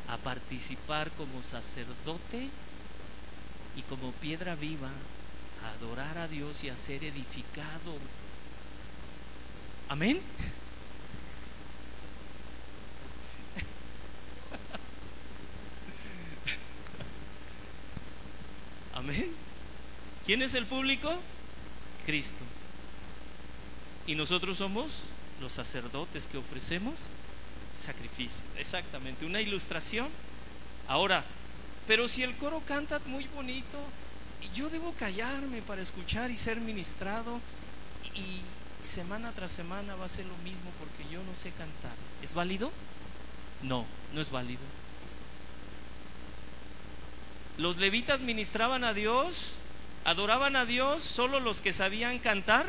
[0.08, 2.49] a participar como sacerdote
[3.76, 4.89] y como piedra viva,
[5.64, 7.97] a adorar a Dios y a ser edificado.
[9.89, 10.22] Amén.
[18.93, 19.32] Amén.
[20.26, 21.20] ¿Quién es el público?
[22.05, 22.43] Cristo.
[24.08, 25.03] Y nosotros somos
[25.39, 27.12] los sacerdotes que ofrecemos
[27.78, 28.43] sacrificio.
[28.57, 30.07] Exactamente, una ilustración.
[30.88, 31.23] Ahora,
[31.88, 33.78] pero si el coro canta muy bonito,
[34.53, 37.39] yo debo callarme para escuchar y ser ministrado
[38.15, 38.41] y
[38.86, 41.95] semana tras semana va a ser lo mismo porque yo no sé cantar.
[42.21, 42.71] ¿Es válido?
[43.63, 44.61] No, no es válido.
[47.57, 49.57] Los levitas ministraban a Dios,
[50.05, 52.67] adoraban a Dios solo los que sabían cantar.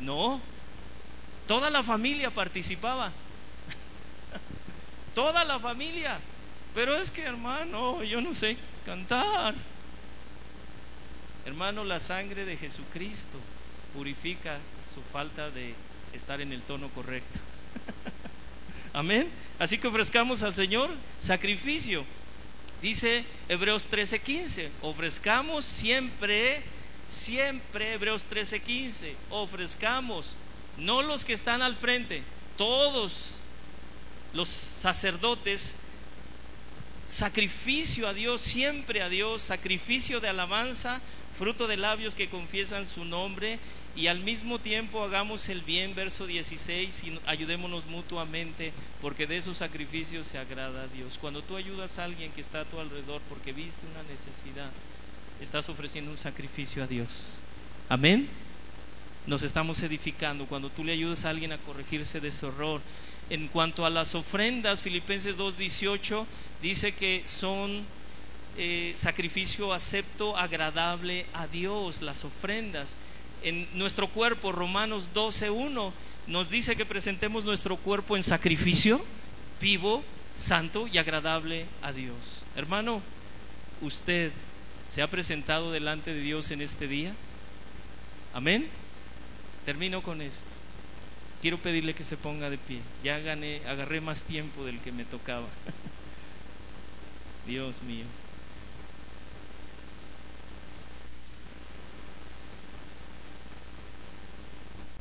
[0.00, 0.40] No,
[1.46, 3.12] toda la familia participaba
[5.14, 6.18] toda la familia.
[6.74, 8.56] Pero es que, hermano, yo no sé
[8.86, 9.54] cantar.
[11.46, 13.38] Hermano, la sangre de Jesucristo
[13.94, 14.58] purifica
[14.94, 15.74] su falta de
[16.12, 17.38] estar en el tono correcto.
[18.92, 19.28] Amén.
[19.58, 20.90] Así que ofrezcamos al Señor
[21.20, 22.04] sacrificio.
[22.82, 26.62] Dice Hebreos 13:15, ofrezcamos siempre,
[27.06, 30.36] siempre, Hebreos 13:15, ofrezcamos,
[30.78, 32.22] no los que están al frente,
[32.56, 33.39] todos
[34.34, 35.76] los sacerdotes,
[37.08, 41.00] sacrificio a Dios, siempre a Dios, sacrificio de alabanza,
[41.38, 43.58] fruto de labios que confiesan su nombre
[43.96, 48.72] y al mismo tiempo hagamos el bien, verso 16, y ayudémonos mutuamente,
[49.02, 51.18] porque de esos sacrificios se agrada a Dios.
[51.20, 54.70] Cuando tú ayudas a alguien que está a tu alrededor porque viste una necesidad,
[55.40, 57.40] estás ofreciendo un sacrificio a Dios.
[57.88, 58.28] Amén.
[59.26, 60.46] Nos estamos edificando.
[60.46, 62.80] Cuando tú le ayudas a alguien a corregirse de su error,
[63.30, 66.26] en cuanto a las ofrendas, Filipenses 2.18
[66.60, 67.84] dice que son
[68.58, 72.96] eh, sacrificio acepto, agradable a Dios, las ofrendas.
[73.42, 75.92] En nuestro cuerpo, Romanos 12.1
[76.26, 79.02] nos dice que presentemos nuestro cuerpo en sacrificio
[79.60, 80.02] vivo,
[80.34, 82.44] santo y agradable a Dios.
[82.56, 83.00] Hermano,
[83.80, 84.32] usted
[84.88, 87.14] se ha presentado delante de Dios en este día.
[88.34, 88.68] Amén.
[89.64, 90.59] Termino con esto.
[91.40, 92.80] Quiero pedirle que se ponga de pie.
[93.02, 95.48] Ya gané, agarré más tiempo del que me tocaba.
[97.46, 98.04] Dios mío.